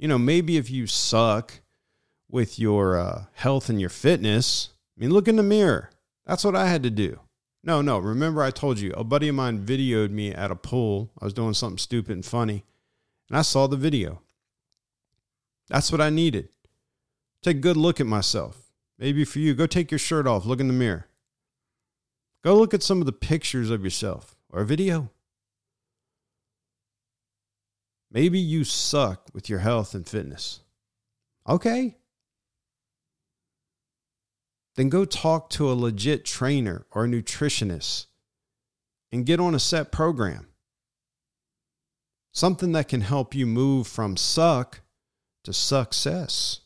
you 0.01 0.07
know, 0.07 0.17
maybe 0.17 0.57
if 0.57 0.71
you 0.71 0.87
suck 0.87 1.61
with 2.27 2.57
your 2.57 2.97
uh, 2.97 3.25
health 3.33 3.69
and 3.69 3.79
your 3.79 3.91
fitness, 3.91 4.69
I 4.97 5.01
mean, 5.01 5.11
look 5.11 5.27
in 5.27 5.35
the 5.35 5.43
mirror. 5.43 5.91
That's 6.25 6.43
what 6.43 6.55
I 6.55 6.67
had 6.67 6.81
to 6.83 6.89
do. 6.89 7.19
No, 7.63 7.83
no. 7.83 7.99
Remember, 7.99 8.41
I 8.41 8.49
told 8.49 8.79
you 8.79 8.91
a 8.93 9.03
buddy 9.03 9.27
of 9.27 9.35
mine 9.35 9.63
videoed 9.63 10.09
me 10.09 10.33
at 10.33 10.49
a 10.49 10.55
pool. 10.55 11.11
I 11.21 11.25
was 11.25 11.35
doing 11.35 11.53
something 11.53 11.77
stupid 11.77 12.13
and 12.13 12.25
funny, 12.25 12.65
and 13.31 13.37
I 13.37 13.43
saw 13.43 13.65
the 13.65 13.77
video. 13.77 14.19
That's 15.69 15.89
what 15.89 16.01
I 16.01 16.09
needed. 16.09 16.49
Take 17.41 17.57
a 17.57 17.61
good 17.61 17.77
look 17.77 18.01
at 18.01 18.05
myself. 18.05 18.73
Maybe 18.99 19.23
for 19.23 19.39
you, 19.39 19.53
go 19.53 19.65
take 19.65 19.89
your 19.89 19.99
shirt 19.99 20.27
off, 20.27 20.45
look 20.45 20.59
in 20.59 20.67
the 20.67 20.73
mirror. 20.73 21.07
Go 22.43 22.57
look 22.57 22.73
at 22.73 22.83
some 22.83 22.99
of 22.99 23.05
the 23.05 23.13
pictures 23.13 23.69
of 23.69 23.85
yourself 23.85 24.35
or 24.49 24.59
a 24.59 24.65
video. 24.65 25.11
Maybe 28.11 28.37
you 28.37 28.65
suck 28.65 29.29
with 29.33 29.47
your 29.47 29.59
health 29.59 29.95
and 29.95 30.05
fitness. 30.05 30.59
Okay. 31.47 31.95
Then 34.75 34.89
go 34.89 35.05
talk 35.05 35.49
to 35.51 35.71
a 35.71 35.73
legit 35.73 36.25
trainer 36.25 36.85
or 36.91 37.05
a 37.05 37.07
nutritionist 37.07 38.07
and 39.09 39.25
get 39.25 39.39
on 39.39 39.55
a 39.55 39.59
set 39.59 39.89
program. 39.89 40.50
Something 42.31 42.71
that 42.73 42.87
can 42.87 43.01
help 43.01 43.35
you 43.35 43.45
move 43.45 43.87
from 43.87 44.15
suck 44.15 44.81
to 45.43 45.53
success. 45.53 46.61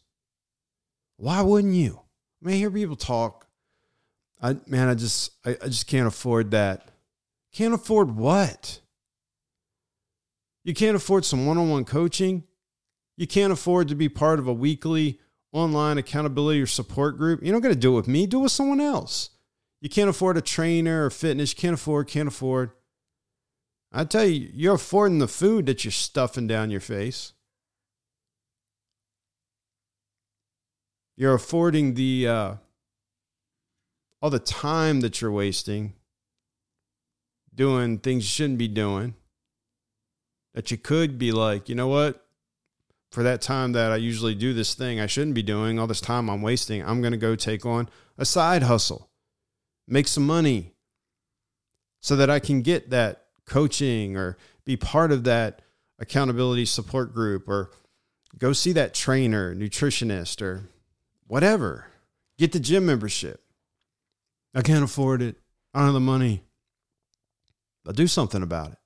Why 1.18 1.42
wouldn't 1.42 1.74
you? 1.74 2.02
I 2.42 2.48
mean, 2.48 2.56
I 2.56 2.60
hear 2.60 2.72
people 2.72 2.96
talk. 2.96 3.48
I 4.42 4.58
man, 4.68 4.90
I 4.90 4.94
just 4.94 5.32
I, 5.46 5.52
I 5.62 5.68
just 5.68 5.88
can't 5.88 6.08
afford 6.08 6.52
that. 6.52 6.90
Can't 7.54 7.74
afford 7.74 8.16
what? 8.16 8.82
You 10.64 10.74
can't 10.74 10.96
afford 10.96 11.26
some 11.26 11.46
one 11.46 11.58
on 11.58 11.70
one 11.70 11.86
coaching. 11.86 12.44
You 13.18 13.28
can't 13.28 13.54
afford 13.54 13.88
to 13.88 13.96
be 13.96 14.10
part 14.10 14.40
of 14.40 14.48
a 14.48 14.54
weekly 14.54 15.20
online 15.54 15.98
accountability 15.98 16.62
or 16.62 16.66
support 16.66 17.18
group. 17.18 17.42
You 17.42 17.52
don't 17.52 17.62
got 17.62 17.70
to 17.70 17.76
do 17.76 17.94
it 17.94 17.96
with 17.96 18.08
me, 18.08 18.28
do 18.28 18.40
it 18.40 18.44
with 18.44 18.52
someone 18.52 18.82
else. 18.82 19.30
You 19.80 19.90
can't 19.90 20.10
afford 20.10 20.36
a 20.36 20.42
trainer 20.42 21.06
or 21.06 21.10
fitness. 21.10 21.54
You 21.54 21.62
can't 21.62 21.76
afford, 21.76 22.08
can't 22.08 22.28
afford. 22.28 22.72
I 23.98 24.04
tell 24.04 24.26
you, 24.26 24.50
you're 24.54 24.76
affording 24.76 25.20
the 25.20 25.28
food 25.28 25.68
that 25.68 25.86
you're 25.86 25.92
stuffing 25.94 26.48
down 26.48 26.70
your 26.70 26.82
face. 26.82 27.32
You're 31.16 31.34
affording 31.34 31.94
the 31.94 32.28
uh, 32.28 32.54
all 34.22 34.30
the 34.30 34.40
time 34.40 35.00
that 35.00 35.22
you're 35.22 35.32
wasting 35.32 35.94
doing 37.54 38.00
things 38.00 38.26
you 38.26 38.28
shouldn't 38.28 38.60
be 38.60 38.68
doing 38.68 39.16
that 40.54 40.72
you 40.72 40.78
could 40.78 41.18
be 41.18 41.32
like, 41.32 41.70
you 41.70 41.76
know 41.76 41.88
what? 41.88 42.28
For 43.12 43.24
that 43.24 43.42
time 43.42 43.72
that 43.72 43.94
I 43.94 43.96
usually 43.96 44.36
do 44.36 44.54
this 44.54 44.74
thing 44.74 45.00
I 45.00 45.06
shouldn't 45.06 45.36
be 45.36 45.44
doing, 45.44 45.80
all 45.80 45.88
this 45.88 46.02
time 46.02 46.30
I'm 46.30 46.42
wasting, 46.42 46.84
I'm 46.84 47.00
going 47.00 47.14
to 47.14 47.18
go 47.18 47.38
take 47.38 47.66
on 47.66 47.88
a 48.18 48.26
side 48.26 48.64
hustle, 48.64 49.10
make 49.88 50.10
some 50.10 50.28
money 50.28 50.74
so 52.02 52.18
that 52.18 52.30
I 52.30 52.40
can 52.40 52.62
get 52.62 52.90
that 52.90 53.25
coaching 53.46 54.16
or 54.16 54.38
be 54.66 54.76
part 54.76 55.12
of 55.12 55.24
that 55.26 55.62
accountability 56.00 56.66
support 56.66 57.14
group 57.14 57.48
or 57.48 57.72
go 58.38 58.54
see 58.54 58.72
that 58.74 58.94
trainer, 58.94 59.56
nutritionist, 59.56 60.42
or 60.42 60.70
whatever. 61.28 61.88
Get 62.38 62.52
the 62.52 62.60
gym 62.60 62.86
membership. 62.86 63.42
I 64.54 64.62
can't 64.62 64.84
afford 64.84 65.22
it. 65.22 65.38
I 65.74 65.80
don't 65.80 65.88
have 65.88 65.94
the 65.94 66.00
money. 66.00 66.44
I'll 67.86 67.94
do 67.94 68.08
something 68.08 68.42
about 68.42 68.72
it. 68.72 68.78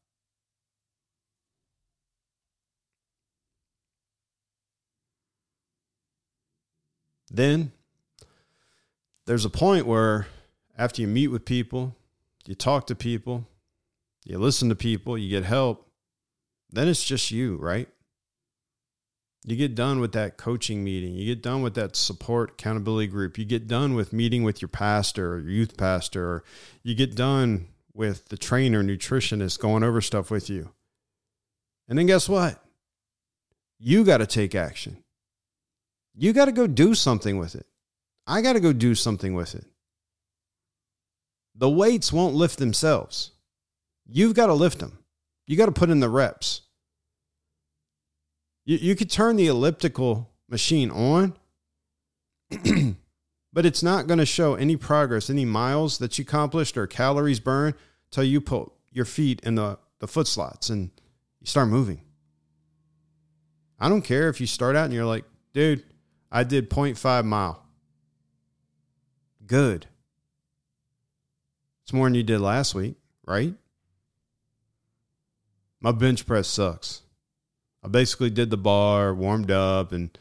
Then 7.31 7.71
there's 9.25 9.45
a 9.45 9.49
point 9.49 9.85
where 9.85 10.27
after 10.77 11.01
you 11.01 11.07
meet 11.07 11.27
with 11.27 11.45
people, 11.45 11.95
you 12.45 12.55
talk 12.55 12.87
to 12.87 12.95
people, 12.95 13.47
you 14.25 14.37
listen 14.37 14.69
to 14.69 14.75
people, 14.75 15.17
you 15.17 15.29
get 15.29 15.45
help, 15.45 15.89
then 16.71 16.87
it's 16.87 17.03
just 17.03 17.31
you, 17.31 17.57
right? 17.57 17.87
You 19.45 19.55
get 19.55 19.73
done 19.73 19.99
with 19.99 20.11
that 20.13 20.37
coaching 20.37 20.83
meeting, 20.83 21.13
you 21.13 21.25
get 21.25 21.41
done 21.41 21.61
with 21.61 21.73
that 21.75 21.95
support 21.95 22.51
accountability 22.51 23.07
group, 23.07 23.37
you 23.37 23.45
get 23.45 23.67
done 23.67 23.95
with 23.95 24.13
meeting 24.13 24.43
with 24.43 24.61
your 24.61 24.69
pastor 24.69 25.33
or 25.33 25.39
your 25.39 25.51
youth 25.51 25.77
pastor, 25.77 26.23
or 26.23 26.43
you 26.83 26.93
get 26.93 27.15
done 27.15 27.67
with 27.93 28.27
the 28.27 28.37
trainer, 28.37 28.83
nutritionist 28.83 29.59
going 29.59 29.83
over 29.83 30.01
stuff 30.01 30.29
with 30.29 30.49
you. 30.49 30.71
And 31.87 31.97
then 31.97 32.05
guess 32.05 32.29
what? 32.29 32.63
You 33.79 34.03
got 34.03 34.17
to 34.17 34.27
take 34.27 34.53
action. 34.53 35.03
You 36.13 36.33
got 36.33 36.45
to 36.45 36.51
go 36.51 36.67
do 36.67 36.93
something 36.93 37.37
with 37.37 37.55
it. 37.55 37.65
I 38.27 38.41
got 38.41 38.53
to 38.53 38.59
go 38.59 38.73
do 38.73 38.93
something 38.93 39.33
with 39.33 39.55
it. 39.55 39.65
The 41.55 41.69
weights 41.69 42.13
won't 42.13 42.35
lift 42.35 42.59
themselves. 42.59 43.31
You've 44.11 44.33
got 44.33 44.47
to 44.47 44.53
lift 44.53 44.79
them. 44.79 44.97
You 45.45 45.55
got 45.55 45.67
to 45.67 45.71
put 45.71 45.89
in 45.89 45.99
the 45.99 46.09
reps. 46.09 46.61
You, 48.65 48.77
you 48.77 48.95
could 48.95 49.09
turn 49.09 49.35
the 49.35 49.47
elliptical 49.47 50.31
machine 50.49 50.89
on, 50.91 51.35
but 53.53 53.65
it's 53.65 53.83
not 53.83 54.07
going 54.07 54.19
to 54.19 54.25
show 54.25 54.55
any 54.55 54.75
progress, 54.75 55.29
any 55.29 55.45
miles 55.45 55.99
that 55.99 56.17
you 56.17 56.23
accomplished 56.23 56.77
or 56.77 56.87
calories 56.87 57.39
burned 57.39 57.75
till 58.11 58.23
you 58.23 58.41
put 58.41 58.71
your 58.91 59.05
feet 59.05 59.41
in 59.43 59.55
the, 59.55 59.77
the 59.99 60.07
foot 60.07 60.27
slots 60.27 60.69
and 60.69 60.89
you 61.39 61.47
start 61.47 61.67
moving. 61.67 62.01
I 63.79 63.89
don't 63.89 64.01
care 64.01 64.29
if 64.29 64.41
you 64.41 64.47
start 64.47 64.75
out 64.75 64.85
and 64.85 64.93
you're 64.93 65.05
like, 65.05 65.25
dude, 65.53 65.83
I 66.31 66.43
did 66.43 66.69
0.5 66.69 67.25
mile. 67.25 67.65
Good. 69.45 69.87
It's 71.83 71.93
more 71.93 72.07
than 72.07 72.15
you 72.15 72.23
did 72.23 72.39
last 72.39 72.75
week, 72.75 72.97
right? 73.25 73.53
My 75.81 75.91
bench 75.91 76.25
press 76.25 76.47
sucks. 76.47 77.01
I 77.83 77.87
basically 77.87 78.29
did 78.29 78.49
the 78.49 78.57
bar, 78.57 79.13
warmed 79.13 79.51
up, 79.51 79.93
and 79.93 80.17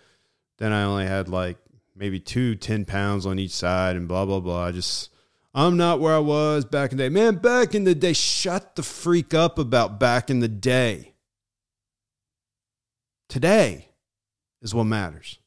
then 0.59 0.73
I 0.73 0.85
only 0.85 1.07
had 1.07 1.29
like 1.29 1.59
maybe 1.97 2.21
two 2.21 2.55
10 2.55 2.85
pounds 2.85 3.27
on 3.27 3.39
each 3.39 3.51
side 3.51 3.97
and 3.97 4.07
blah, 4.07 4.25
blah, 4.25 4.41
blah. 4.41 4.67
I 4.67 4.73
just, 4.73 5.11
I'm 5.53 5.77
not 5.77 6.01
where 6.01 6.15
I 6.15 6.21
was 6.21 6.65
back 6.65 6.93
in 6.93 6.99
the 6.99 7.05
day. 7.05 7.09
Man, 7.09 7.37
back 7.37 7.75
in 7.75 7.85
the 7.85 7.95
day, 7.95 8.13
shut 8.13 8.77
the 8.77 8.85
freak 8.85 9.35
up 9.35 9.59
about 9.59 9.99
back 9.99 10.31
in 10.31 10.39
the 10.39 10.49
day. 10.49 11.15
Today 13.29 13.89
is 14.63 14.75
what 14.75 14.85
matters. 14.85 15.39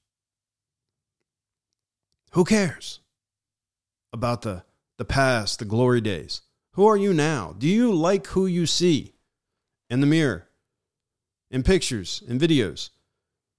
Who 2.34 2.44
cares 2.44 3.00
about 4.14 4.42
the, 4.42 4.64
the 4.98 5.06
past, 5.06 5.60
the 5.60 5.66
glory 5.66 6.02
days? 6.02 6.42
Who 6.74 6.86
are 6.86 6.98
you 6.98 7.14
now? 7.14 7.56
Do 7.58 7.68
you 7.68 7.94
like 7.94 8.28
who 8.28 8.46
you 8.46 8.66
see 8.66 9.14
in 9.92 10.00
the 10.00 10.08
mirror, 10.08 10.48
in 11.52 11.64
pictures, 11.64 12.24
in 12.26 12.40
videos? 12.40 12.90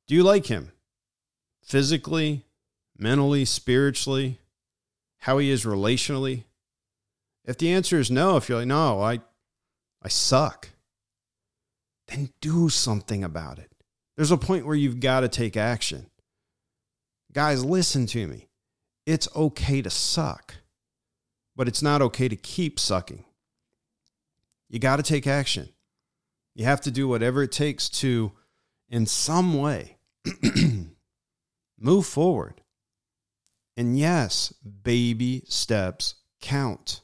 Do 0.09 0.15
you 0.15 0.23
like 0.23 0.47
him 0.47 0.73
physically, 1.63 2.47
mentally, 2.99 3.45
spiritually, 3.45 4.41
how 5.19 5.37
he 5.37 5.51
is 5.51 5.67
relationally? 5.67 6.45
If 7.45 7.59
the 7.59 7.71
answer 7.71 7.99
is 7.99 8.11
no, 8.11 8.39
if 8.39 8.49
you're 8.49 8.61
like, 8.61 8.67
no, 8.67 9.03
I, 9.03 9.21
I 10.03 10.09
suck, 10.09 10.71
then 12.09 12.31
do 12.41 12.71
something 12.71 13.23
about 13.23 13.59
it. 13.59 13.71
There's 14.17 14.31
a 14.31 14.39
point 14.39 14.65
where 14.65 14.75
you've 14.75 15.01
got 15.01 15.21
to 15.21 15.29
take 15.29 15.57
action. 15.57 16.07
Guys, 17.33 17.65
listen 17.65 18.07
to 18.07 18.27
me 18.27 18.49
it's 19.05 19.29
okay 19.35 19.83
to 19.83 19.91
suck, 19.91 20.55
but 21.57 21.69
it's 21.69 21.83
not 21.83 22.01
okay 22.01 22.29
to 22.29 22.37
keep 22.37 22.79
sucking. 22.79 23.25
You 24.69 24.79
got 24.79 24.97
to 24.97 25.03
take 25.03 25.27
action. 25.27 25.69
You 26.55 26.65
have 26.65 26.81
to 26.83 26.91
do 26.91 27.09
whatever 27.09 27.43
it 27.43 27.53
takes 27.53 27.89
to, 27.89 28.33
in 28.89 29.07
some 29.07 29.59
way, 29.59 29.97
Move 31.83 32.07
forward. 32.07 32.61
And 33.77 33.99
yes, 33.99 34.53
baby 34.85 35.43
steps 35.49 36.15
count. 36.41 37.01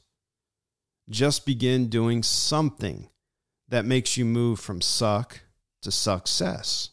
Just 1.09 1.45
begin 1.45 1.89
doing 1.89 2.23
something 2.23 3.09
that 3.67 3.83
makes 3.83 4.15
you 4.15 4.23
move 4.23 4.59
from 4.59 4.79
suck 4.79 5.41
to 5.81 5.91
success. 5.91 6.91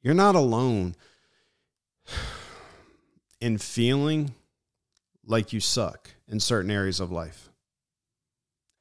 You're 0.00 0.14
not 0.14 0.34
alone 0.34 0.94
in 3.40 3.58
feeling 3.58 4.32
like 5.26 5.52
you 5.52 5.60
suck 5.60 6.12
in 6.26 6.40
certain 6.40 6.70
areas 6.70 7.00
of 7.00 7.12
life. 7.12 7.50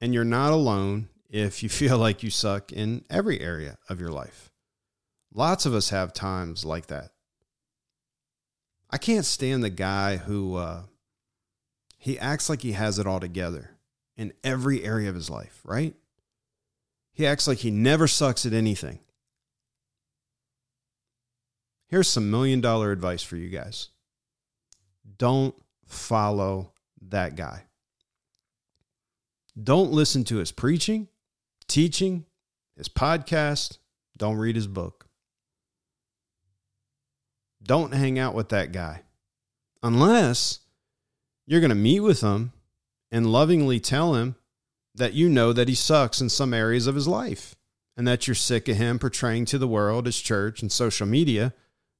And 0.01 0.13
you're 0.13 0.23
not 0.23 0.51
alone 0.51 1.09
if 1.29 1.63
you 1.63 1.69
feel 1.81 1.97
like 1.97 2.23
you 2.23 2.29
suck 2.29 2.71
in 2.71 3.03
every 3.09 3.39
area 3.39 3.77
of 3.89 3.99
your 3.99 4.11
life. 4.11 4.51
Lots 5.33 5.65
of 5.65 5.73
us 5.73 5.89
have 5.89 6.13
times 6.13 6.63
like 6.63 6.87
that. 6.87 7.11
I 8.89 8.97
can't 8.97 9.25
stand 9.25 9.63
the 9.63 9.69
guy 9.69 10.17
who 10.17 10.55
uh, 10.55 10.83
he 11.97 12.17
acts 12.17 12.49
like 12.49 12.61
he 12.61 12.71
has 12.73 12.99
it 12.99 13.07
all 13.07 13.19
together 13.19 13.71
in 14.15 14.31
every 14.43 14.83
area 14.85 15.09
of 15.09 15.15
his 15.15 15.29
life, 15.29 15.59
right? 15.65 15.93
He 17.11 17.25
acts 17.25 17.47
like 17.47 17.57
he 17.59 17.71
never 17.71 18.07
sucks 18.07 18.45
at 18.45 18.53
anything. 18.53 18.99
Here's 21.87 22.07
some 22.07 22.31
million 22.31 22.61
dollar 22.61 22.91
advice 22.91 23.23
for 23.23 23.35
you 23.35 23.49
guys 23.49 23.89
don't 25.17 25.55
follow 25.85 26.71
that 27.09 27.35
guy. 27.35 27.63
Don't 29.61 29.91
listen 29.91 30.23
to 30.25 30.37
his 30.37 30.51
preaching, 30.51 31.07
teaching, 31.67 32.25
his 32.75 32.89
podcast. 32.89 33.77
Don't 34.17 34.37
read 34.37 34.55
his 34.55 34.67
book. 34.67 35.07
Don't 37.63 37.93
hang 37.93 38.19
out 38.19 38.35
with 38.35 38.49
that 38.49 38.71
guy 38.71 39.01
unless 39.81 40.59
you're 41.47 41.61
going 41.61 41.69
to 41.69 41.75
meet 41.75 42.01
with 42.01 42.21
him 42.21 42.51
and 43.11 43.31
lovingly 43.31 43.79
tell 43.79 44.15
him 44.15 44.35
that 44.93 45.13
you 45.13 45.29
know 45.29 45.51
that 45.53 45.67
he 45.67 45.75
sucks 45.75 46.21
in 46.21 46.29
some 46.29 46.53
areas 46.53 46.87
of 46.87 46.95
his 46.95 47.07
life 47.07 47.55
and 47.97 48.07
that 48.07 48.27
you're 48.27 48.35
sick 48.35 48.67
of 48.67 48.77
him 48.77 48.99
portraying 48.99 49.45
to 49.45 49.57
the 49.57 49.67
world, 49.67 50.05
his 50.05 50.19
church, 50.19 50.61
and 50.61 50.71
social 50.71 51.07
media 51.07 51.53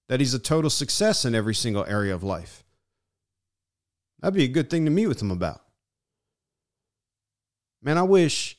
that 0.07 0.19
he's 0.19 0.33
a 0.33 0.39
total 0.39 0.69
success 0.69 1.25
in 1.25 1.33
every 1.33 1.55
single 1.55 1.85
area 1.85 2.13
of 2.13 2.23
life. 2.23 2.63
That'd 4.19 4.35
be 4.35 4.43
a 4.43 4.49
good 4.49 4.69
thing 4.69 4.85
to 4.85 4.91
meet 4.91 5.07
with 5.07 5.21
him 5.21 5.31
about. 5.31 5.64
Man, 7.85 7.99
I 7.99 8.01
wish 8.01 8.57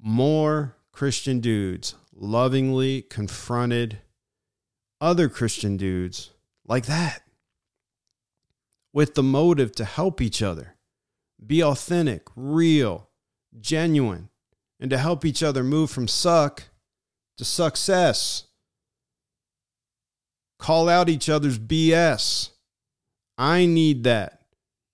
more 0.00 0.74
Christian 0.90 1.38
dudes 1.38 1.94
lovingly 2.12 3.02
confronted 3.02 3.98
other 5.00 5.28
Christian 5.28 5.76
dudes 5.76 6.30
like 6.66 6.86
that 6.86 7.22
with 8.92 9.14
the 9.14 9.22
motive 9.22 9.70
to 9.76 9.84
help 9.84 10.20
each 10.20 10.42
other, 10.42 10.74
be 11.46 11.62
authentic, 11.62 12.22
real, 12.34 13.08
genuine, 13.60 14.28
and 14.80 14.90
to 14.90 14.98
help 14.98 15.24
each 15.24 15.40
other 15.40 15.62
move 15.62 15.88
from 15.88 16.08
suck 16.08 16.64
to 17.36 17.44
success. 17.44 18.48
Call 20.58 20.88
out 20.88 21.08
each 21.08 21.28
other's 21.28 21.60
BS. 21.60 22.50
I 23.38 23.66
need 23.66 24.02
that. 24.02 24.42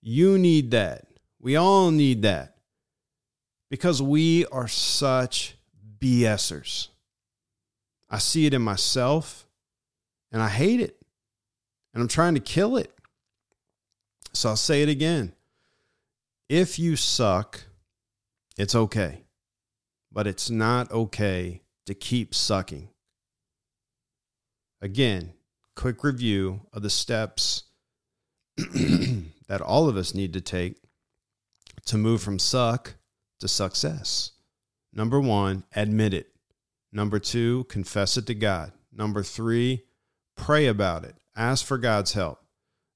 You 0.03 0.37
need 0.37 0.70
that. 0.72 1.07
We 1.40 1.57
all 1.57 1.90
need 1.90 2.20
that. 2.24 2.54
Because 3.75 4.01
we 4.01 4.47
are 4.53 4.69
such 4.69 5.57
BSers. 5.99 6.91
I 8.09 8.19
see 8.19 8.47
it 8.47 8.55
in 8.55 8.63
myself 8.63 9.49
and 10.31 10.41
I 10.41 10.49
hate 10.49 10.79
it. 10.79 10.97
And 11.93 12.01
I'm 12.01 12.07
trying 12.07 12.35
to 12.35 12.41
kill 12.41 12.77
it. 12.77 12.93
So 14.33 14.51
I'll 14.51 14.57
say 14.57 14.85
it 14.85 14.89
again. 14.89 15.33
If 16.49 16.79
you 16.79 16.95
suck, 16.95 17.65
it's 18.57 18.77
okay. 18.77 19.25
But 20.13 20.29
it's 20.29 20.51
not 20.51 20.93
okay 20.93 21.63
to 21.87 21.95
keep 21.95 22.33
sucking. 22.33 22.91
Again, 24.81 25.33
quick 25.75 26.05
review 26.05 26.61
of 26.73 26.83
the 26.83 26.91
steps 26.91 27.65
that 28.57 29.61
all 29.61 29.89
of 29.89 29.97
us 29.97 30.15
need 30.15 30.33
to 30.35 30.41
take 30.41 30.77
to 31.87 31.99
move 31.99 32.23
from 32.23 32.39
suck 32.39 32.95
to 33.40 33.49
success. 33.49 34.33
Number 34.92 35.20
one, 35.20 35.64
admit 35.75 36.14
it. 36.14 36.29
Number 36.92 37.18
two, 37.18 37.64
confess 37.64 38.16
it 38.16 38.27
to 38.27 38.35
God. 38.35 38.73
Number 38.92 39.23
three, 39.23 39.85
pray 40.37 40.66
about 40.66 41.05
it. 41.05 41.16
Ask 41.37 41.66
for 41.66 41.79
God's 41.79 42.12
help. 42.12 42.40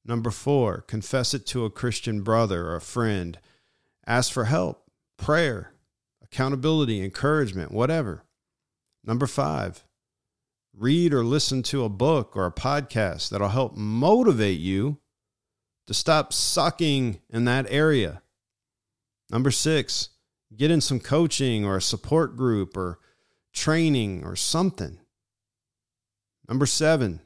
Number 0.04 0.30
four, 0.30 0.82
confess 0.82 1.34
it 1.34 1.44
to 1.46 1.64
a 1.64 1.70
Christian 1.70 2.22
brother 2.22 2.68
or 2.68 2.76
a 2.76 2.80
friend. 2.80 3.38
Ask 4.06 4.32
for 4.32 4.44
help, 4.44 4.84
prayer, 5.16 5.72
accountability, 6.22 7.02
encouragement, 7.04 7.72
whatever. 7.72 8.24
Number 9.04 9.26
five, 9.26 9.84
read 10.74 11.12
or 11.12 11.24
listen 11.24 11.62
to 11.64 11.84
a 11.84 11.88
book 11.88 12.36
or 12.36 12.46
a 12.46 12.52
podcast 12.52 13.30
that'll 13.30 13.48
help 13.48 13.76
motivate 13.76 14.60
you 14.60 14.98
to 15.88 15.94
stop 15.94 16.32
sucking 16.32 17.20
in 17.28 17.44
that 17.46 17.66
area. 17.68 18.22
Number 19.30 19.50
six, 19.50 20.10
get 20.56 20.70
in 20.70 20.80
some 20.80 21.00
coaching 21.00 21.64
or 21.64 21.76
a 21.76 21.82
support 21.82 22.36
group 22.36 22.76
or 22.76 22.98
training 23.52 24.24
or 24.24 24.36
something. 24.36 24.98
Number 26.48 26.66
seven, 26.66 27.20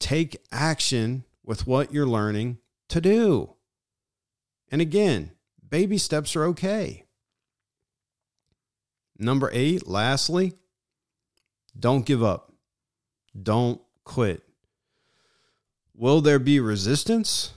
take 0.00 0.36
action 0.50 1.24
with 1.44 1.66
what 1.66 1.92
you're 1.92 2.06
learning 2.06 2.58
to 2.88 3.00
do. 3.00 3.54
And 4.70 4.80
again, 4.80 5.32
baby 5.66 5.98
steps 5.98 6.34
are 6.36 6.44
okay. 6.44 7.04
Number 9.18 9.50
eight, 9.52 9.86
lastly, 9.86 10.54
don't 11.78 12.06
give 12.06 12.22
up. 12.22 12.52
Don't 13.40 13.80
quit. 14.04 14.42
Will 15.94 16.20
there 16.20 16.38
be 16.38 16.60
resistance, 16.60 17.52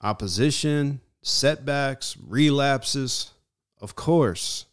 opposition, 0.00 1.00
setbacks, 1.22 2.16
relapses? 2.26 3.32
Of 3.80 3.94
course. 3.94 4.66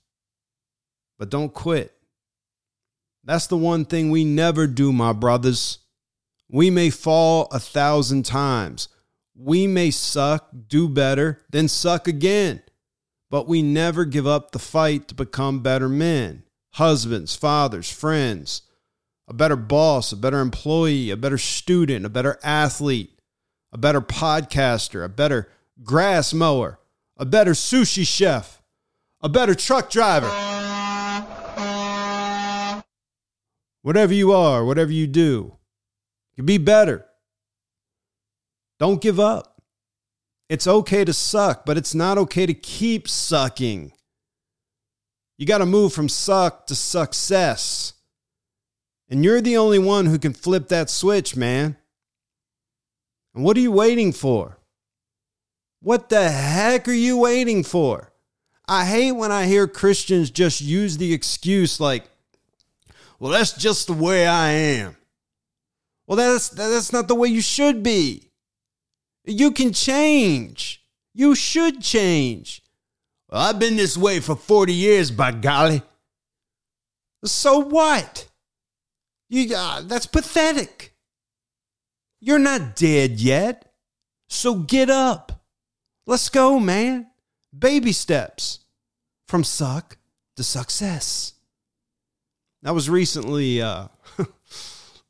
But 1.17 1.29
don't 1.29 1.53
quit. 1.53 1.93
That's 3.23 3.47
the 3.47 3.57
one 3.57 3.85
thing 3.85 4.09
we 4.11 4.23
never 4.23 4.67
do, 4.67 4.91
my 4.91 5.13
brothers. 5.13 5.79
We 6.49 6.69
may 6.69 6.89
fall 6.89 7.47
a 7.51 7.59
thousand 7.59 8.23
times. 8.23 8.87
We 9.35 9.67
may 9.67 9.91
suck, 9.91 10.49
do 10.67 10.87
better, 10.87 11.41
then 11.49 11.67
suck 11.67 12.07
again. 12.07 12.61
But 13.29 13.47
we 13.47 13.61
never 13.61 14.05
give 14.05 14.27
up 14.27 14.51
the 14.51 14.59
fight 14.59 15.07
to 15.07 15.15
become 15.15 15.63
better 15.63 15.89
men, 15.89 16.43
husbands, 16.73 17.35
fathers, 17.35 17.91
friends, 17.91 18.61
a 19.27 19.33
better 19.33 19.55
boss, 19.55 20.11
a 20.11 20.15
better 20.15 20.39
employee, 20.39 21.09
a 21.09 21.17
better 21.17 21.39
student, 21.39 22.05
a 22.05 22.09
better 22.09 22.39
athlete, 22.43 23.19
a 23.71 23.77
better 23.77 24.01
podcaster, 24.01 25.03
a 25.03 25.09
better 25.09 25.49
grass 25.83 26.33
mower, 26.33 26.79
a 27.17 27.25
better 27.25 27.51
sushi 27.51 28.05
chef, 28.05 28.54
a 29.25 29.29
better 29.29 29.55
truck 29.55 29.89
driver. 29.89 30.29
Whatever 33.81 34.13
you 34.13 34.31
are, 34.31 34.63
whatever 34.63 34.91
you 34.91 35.07
do, 35.07 35.51
you 36.35 36.35
can 36.35 36.45
be 36.45 36.59
better. 36.59 37.07
Don't 38.79 39.01
give 39.01 39.19
up. 39.19 39.63
It's 40.47 40.67
okay 40.67 41.03
to 41.03 41.11
suck, 41.11 41.65
but 41.65 41.75
it's 41.75 41.95
not 41.95 42.19
okay 42.19 42.45
to 42.45 42.53
keep 42.53 43.07
sucking. 43.07 43.93
You 45.39 45.47
got 45.47 45.57
to 45.57 45.65
move 45.65 45.91
from 45.91 46.07
suck 46.07 46.67
to 46.67 46.75
success. 46.75 47.93
And 49.09 49.23
you're 49.23 49.41
the 49.41 49.57
only 49.57 49.79
one 49.79 50.05
who 50.05 50.19
can 50.19 50.33
flip 50.33 50.67
that 50.67 50.87
switch, 50.87 51.35
man. 51.35 51.77
And 53.33 53.43
what 53.43 53.57
are 53.57 53.61
you 53.61 53.71
waiting 53.71 54.11
for? 54.11 54.59
What 55.81 56.09
the 56.09 56.29
heck 56.29 56.87
are 56.87 56.93
you 56.93 57.17
waiting 57.17 57.63
for? 57.63 58.11
I 58.67 58.85
hate 58.85 59.11
when 59.11 59.31
I 59.31 59.45
hear 59.45 59.67
Christians 59.67 60.31
just 60.31 60.61
use 60.61 60.97
the 60.97 61.13
excuse 61.13 61.79
like, 61.79 62.05
well, 63.19 63.31
that's 63.31 63.53
just 63.53 63.87
the 63.87 63.93
way 63.93 64.27
I 64.27 64.49
am. 64.49 64.95
Well, 66.07 66.17
that's, 66.17 66.49
that's 66.49 66.91
not 66.91 67.07
the 67.07 67.15
way 67.15 67.29
you 67.29 67.41
should 67.41 67.83
be. 67.83 68.31
You 69.25 69.51
can 69.51 69.73
change. 69.73 70.83
You 71.13 71.35
should 71.35 71.81
change. 71.81 72.61
Well, 73.29 73.41
I've 73.41 73.59
been 73.59 73.75
this 73.75 73.97
way 73.97 74.19
for 74.19 74.35
40 74.35 74.73
years, 74.73 75.11
by 75.11 75.31
golly. 75.31 75.81
So 77.23 77.59
what? 77.59 78.27
You, 79.29 79.55
uh, 79.55 79.81
that's 79.81 80.05
pathetic. 80.05 80.93
You're 82.19 82.39
not 82.39 82.75
dead 82.75 83.19
yet. 83.19 83.71
So 84.29 84.55
get 84.55 84.89
up. 84.89 85.43
Let's 86.05 86.29
go, 86.29 86.59
man. 86.59 87.07
Baby 87.57 87.91
steps 87.91 88.59
from 89.27 89.43
suck 89.43 89.97
to 90.35 90.43
success. 90.43 91.33
I 92.65 92.71
was 92.71 92.89
recently 92.89 93.61
uh, 93.61 93.87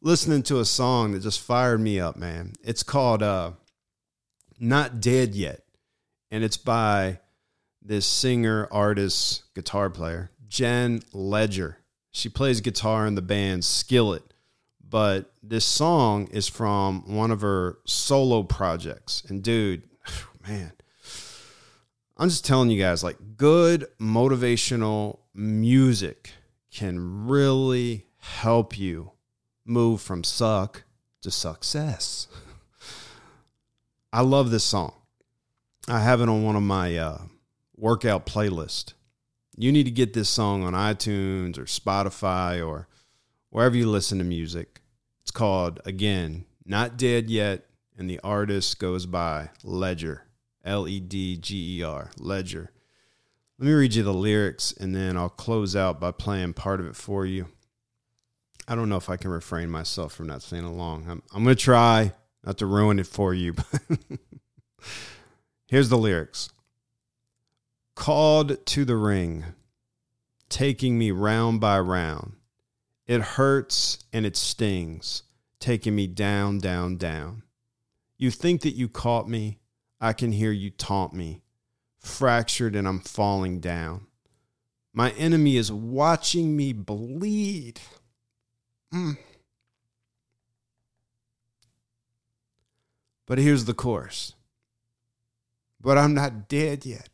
listening 0.01 0.43
to 0.43 0.59
a 0.59 0.65
song 0.65 1.13
that 1.13 1.21
just 1.21 1.39
fired 1.39 1.79
me 1.79 1.99
up, 1.99 2.17
man. 2.17 2.53
It's 2.63 2.83
called 2.83 3.23
uh, 3.23 3.51
Not 4.59 4.99
Dead 4.99 5.33
Yet. 5.33 5.61
And 6.29 6.43
it's 6.43 6.57
by 6.57 7.19
this 7.81 8.05
singer, 8.05 8.67
artist, 8.71 9.43
guitar 9.53 9.89
player, 9.89 10.31
Jen 10.47 11.01
Ledger. 11.13 11.77
She 12.11 12.29
plays 12.29 12.61
guitar 12.61 13.07
in 13.07 13.15
the 13.15 13.21
band 13.21 13.63
Skillet. 13.63 14.23
But 14.87 15.31
this 15.41 15.65
song 15.65 16.27
is 16.27 16.47
from 16.47 17.15
one 17.15 17.31
of 17.31 17.41
her 17.41 17.79
solo 17.85 18.43
projects. 18.43 19.23
And 19.27 19.41
dude, 19.41 19.83
man, 20.47 20.73
I'm 22.17 22.29
just 22.29 22.45
telling 22.45 22.69
you 22.69 22.81
guys 22.81 23.03
like 23.03 23.17
good 23.35 23.87
motivational 23.99 25.19
music 25.33 26.31
can 26.71 27.27
really 27.27 28.05
help 28.17 28.77
you 28.77 29.11
move 29.65 30.01
from 30.01 30.23
suck 30.23 30.83
to 31.21 31.31
success. 31.31 32.27
I 34.13 34.21
love 34.21 34.49
this 34.49 34.63
song. 34.63 34.93
I 35.89 35.99
have 35.99 36.21
it 36.21 36.29
on 36.29 36.43
one 36.43 36.55
of 36.55 36.63
my 36.63 36.97
uh, 36.97 37.17
workout 37.75 38.25
playlists. 38.25 38.93
You 39.57 39.71
need 39.71 39.83
to 39.83 39.91
get 39.91 40.13
this 40.13 40.29
song 40.29 40.63
on 40.63 40.73
iTunes 40.73 41.57
or 41.57 41.65
Spotify 41.65 42.65
or 42.65 42.87
wherever 43.49 43.75
you 43.75 43.89
listen 43.89 44.17
to 44.19 44.23
music. 44.23 44.81
It's 45.21 45.31
called, 45.31 45.81
again, 45.85 46.45
Not 46.65 46.97
Dead 46.97 47.29
Yet, 47.29 47.65
and 47.97 48.09
the 48.09 48.19
artist 48.23 48.79
goes 48.79 49.05
by 49.05 49.49
Ledger, 49.63 50.23
L 50.65 50.87
E 50.87 50.99
D 50.99 51.37
G 51.37 51.79
E 51.79 51.83
R, 51.83 52.11
Ledger. 52.17 52.71
Let 53.57 53.67
me 53.67 53.73
read 53.73 53.93
you 53.93 54.03
the 54.03 54.13
lyrics 54.13 54.73
and 54.73 54.93
then 54.93 55.15
I'll 55.15 55.29
close 55.29 55.75
out 55.75 55.99
by 55.99 56.11
playing 56.11 56.53
part 56.53 56.81
of 56.81 56.87
it 56.87 56.95
for 56.95 57.25
you. 57.25 57.47
I 58.67 58.75
don't 58.75 58.89
know 58.89 58.97
if 58.97 59.09
I 59.09 59.15
can 59.15 59.31
refrain 59.31 59.69
myself 59.69 60.13
from 60.13 60.27
not 60.27 60.41
saying 60.41 60.65
along. 60.65 61.05
I'm, 61.07 61.21
I'm 61.33 61.43
going 61.43 61.55
to 61.55 61.61
try 61.61 62.13
not 62.43 62.57
to 62.57 62.65
ruin 62.65 62.99
it 62.99 63.07
for 63.07 63.33
you. 63.33 63.55
Here's 65.67 65.89
the 65.89 65.97
lyrics 65.97 66.49
Called 67.95 68.65
to 68.65 68.83
the 68.83 68.97
ring, 68.97 69.45
taking 70.49 70.97
me 70.97 71.11
round 71.11 71.61
by 71.61 71.79
round. 71.79 72.33
It 73.07 73.21
hurts 73.21 73.99
and 74.11 74.25
it 74.25 74.35
stings, 74.35 75.23
taking 75.59 75.95
me 75.95 76.07
down, 76.07 76.57
down, 76.57 76.97
down. 76.97 77.43
You 78.17 78.31
think 78.31 78.61
that 78.61 78.75
you 78.75 78.89
caught 78.89 79.29
me. 79.29 79.59
I 79.99 80.13
can 80.13 80.31
hear 80.31 80.51
you 80.51 80.69
taunt 80.69 81.13
me. 81.13 81.41
Fractured 81.99 82.75
and 82.75 82.87
I'm 82.87 82.99
falling 82.99 83.59
down. 83.59 84.07
My 84.93 85.11
enemy 85.11 85.57
is 85.57 85.71
watching 85.71 86.55
me 86.55 86.71
bleed. 86.71 87.81
Mm. 88.93 89.17
But 93.25 93.39
here's 93.39 93.65
the 93.65 93.73
chorus. 93.73 94.33
But 95.81 95.97
I'm 95.97 96.13
not 96.13 96.47
dead 96.47 96.85
yet. 96.85 97.09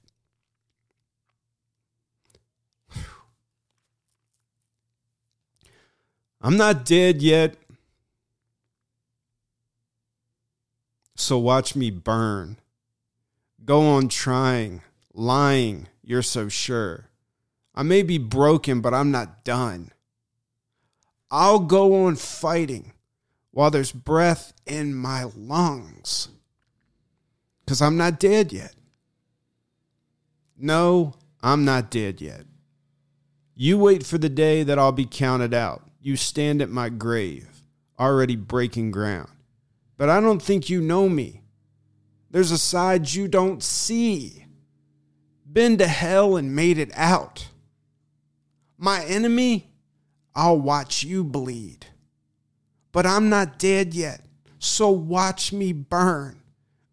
I'm 6.41 6.57
not 6.57 6.85
dead 6.85 7.21
yet. 7.21 7.55
So 11.15 11.37
watch 11.37 11.75
me 11.75 11.91
burn. 11.91 12.57
Go 13.63 13.81
on 13.81 14.07
trying, 14.09 14.81
lying, 15.13 15.87
you're 16.01 16.23
so 16.23 16.49
sure. 16.49 17.09
I 17.75 17.83
may 17.83 18.01
be 18.01 18.17
broken, 18.17 18.81
but 18.81 18.93
I'm 18.93 19.11
not 19.11 19.43
done. 19.43 19.91
I'll 21.29 21.59
go 21.59 22.05
on 22.05 22.15
fighting 22.15 22.93
while 23.51 23.71
there's 23.71 23.91
breath 23.91 24.53
in 24.65 24.93
my 24.93 25.25
lungs. 25.35 26.29
Because 27.63 27.81
I'm 27.81 27.97
not 27.97 28.19
dead 28.19 28.51
yet. 28.51 28.75
No, 30.57 31.13
I'm 31.41 31.63
not 31.63 31.89
dead 31.89 32.19
yet. 32.19 32.45
You 33.55 33.77
wait 33.77 34.05
for 34.05 34.17
the 34.17 34.29
day 34.29 34.63
that 34.63 34.79
I'll 34.79 34.91
be 34.91 35.05
counted 35.05 35.53
out. 35.53 35.83
You 36.01 36.15
stand 36.15 36.61
at 36.61 36.69
my 36.69 36.89
grave, 36.89 37.63
already 37.99 38.35
breaking 38.35 38.91
ground. 38.91 39.29
But 39.97 40.09
I 40.09 40.19
don't 40.19 40.41
think 40.41 40.69
you 40.69 40.81
know 40.81 41.07
me. 41.07 41.40
There's 42.31 42.51
a 42.51 42.57
side 42.57 43.13
you 43.13 43.27
don't 43.27 43.61
see. 43.61 44.45
Been 45.51 45.77
to 45.77 45.87
hell 45.87 46.37
and 46.37 46.55
made 46.55 46.77
it 46.77 46.91
out. 46.95 47.49
My 48.77 49.03
enemy, 49.03 49.69
I'll 50.33 50.59
watch 50.59 51.03
you 51.03 51.25
bleed. 51.25 51.85
But 52.93 53.05
I'm 53.05 53.29
not 53.29 53.59
dead 53.59 53.93
yet, 53.93 54.21
so 54.59 54.89
watch 54.89 55.51
me 55.51 55.73
burn. 55.73 56.41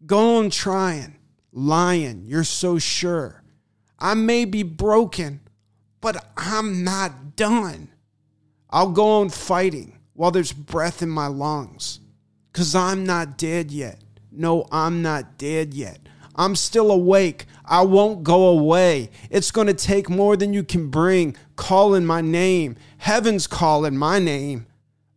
Go 0.05 0.37
on 0.37 0.49
trying, 0.49 1.17
lying, 1.51 2.25
you're 2.25 2.43
so 2.43 2.77
sure. 2.77 3.41
I 3.97 4.13
may 4.13 4.45
be 4.45 4.63
broken, 4.63 5.39
but 6.01 6.31
I'm 6.37 6.83
not 6.83 7.35
done. 7.35 7.89
I'll 8.69 8.91
go 8.91 9.21
on 9.21 9.29
fighting 9.29 9.99
while 10.13 10.31
there's 10.31 10.53
breath 10.53 11.01
in 11.01 11.09
my 11.09 11.27
lungs. 11.27 11.99
Because 12.51 12.75
I'm 12.75 13.05
not 13.05 13.37
dead 13.37 13.71
yet. 13.71 13.99
No, 14.31 14.67
I'm 14.71 15.01
not 15.01 15.37
dead 15.37 15.73
yet. 15.73 15.99
I'm 16.35 16.55
still 16.55 16.91
awake. 16.91 17.45
I 17.65 17.81
won't 17.81 18.23
go 18.23 18.47
away. 18.47 19.09
It's 19.29 19.51
going 19.51 19.67
to 19.67 19.73
take 19.73 20.09
more 20.09 20.37
than 20.37 20.53
you 20.53 20.63
can 20.63 20.89
bring, 20.89 21.35
calling 21.55 22.05
my 22.05 22.21
name. 22.21 22.77
Heaven's 22.97 23.45
calling 23.45 23.97
my 23.97 24.19
name, 24.19 24.65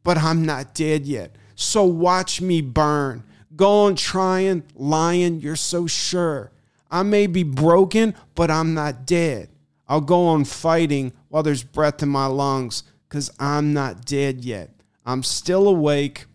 but 0.02 0.18
I'm 0.18 0.44
not 0.44 0.74
dead 0.74 1.06
yet. 1.06 1.36
So 1.54 1.84
watch 1.84 2.40
me 2.40 2.60
burn. 2.60 3.24
Go 3.54 3.84
on 3.84 3.94
trying, 3.94 4.64
lying, 4.74 5.40
you're 5.40 5.56
so 5.56 5.86
sure. 5.86 6.50
I 6.90 7.02
may 7.02 7.26
be 7.26 7.42
broken, 7.42 8.14
but 8.34 8.50
I'm 8.50 8.74
not 8.74 9.06
dead. 9.06 9.48
I'll 9.88 10.00
go 10.00 10.26
on 10.26 10.44
fighting 10.44 11.12
while 11.28 11.42
there's 11.42 11.62
breath 11.62 12.02
in 12.02 12.08
my 12.08 12.26
lungs 12.26 12.82
because 13.08 13.30
I'm 13.38 13.72
not 13.72 14.04
dead 14.04 14.44
yet. 14.44 14.70
I'm 15.04 15.22
still 15.22 15.68
awake. 15.68 16.26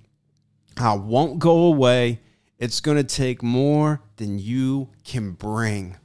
I 0.78 0.94
won't 0.96 1.40
go 1.40 1.66
away. 1.66 2.22
It's 2.60 2.80
going 2.80 2.98
to 2.98 3.04
take 3.04 3.44
more 3.44 4.02
than 4.16 4.40
you 4.40 4.90
can 5.04 5.34
bring. 5.34 5.98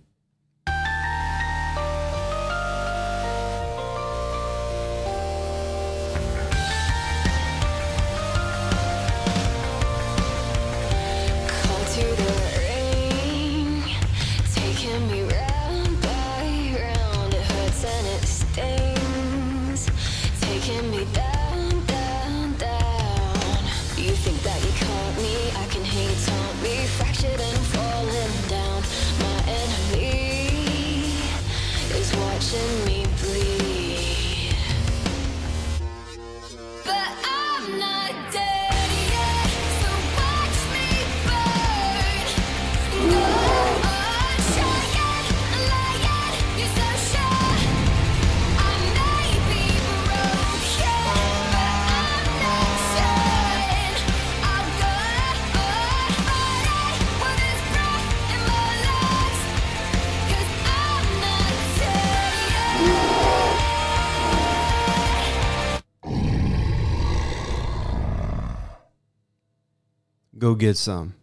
Get 70.62 70.76
some. 70.76 71.21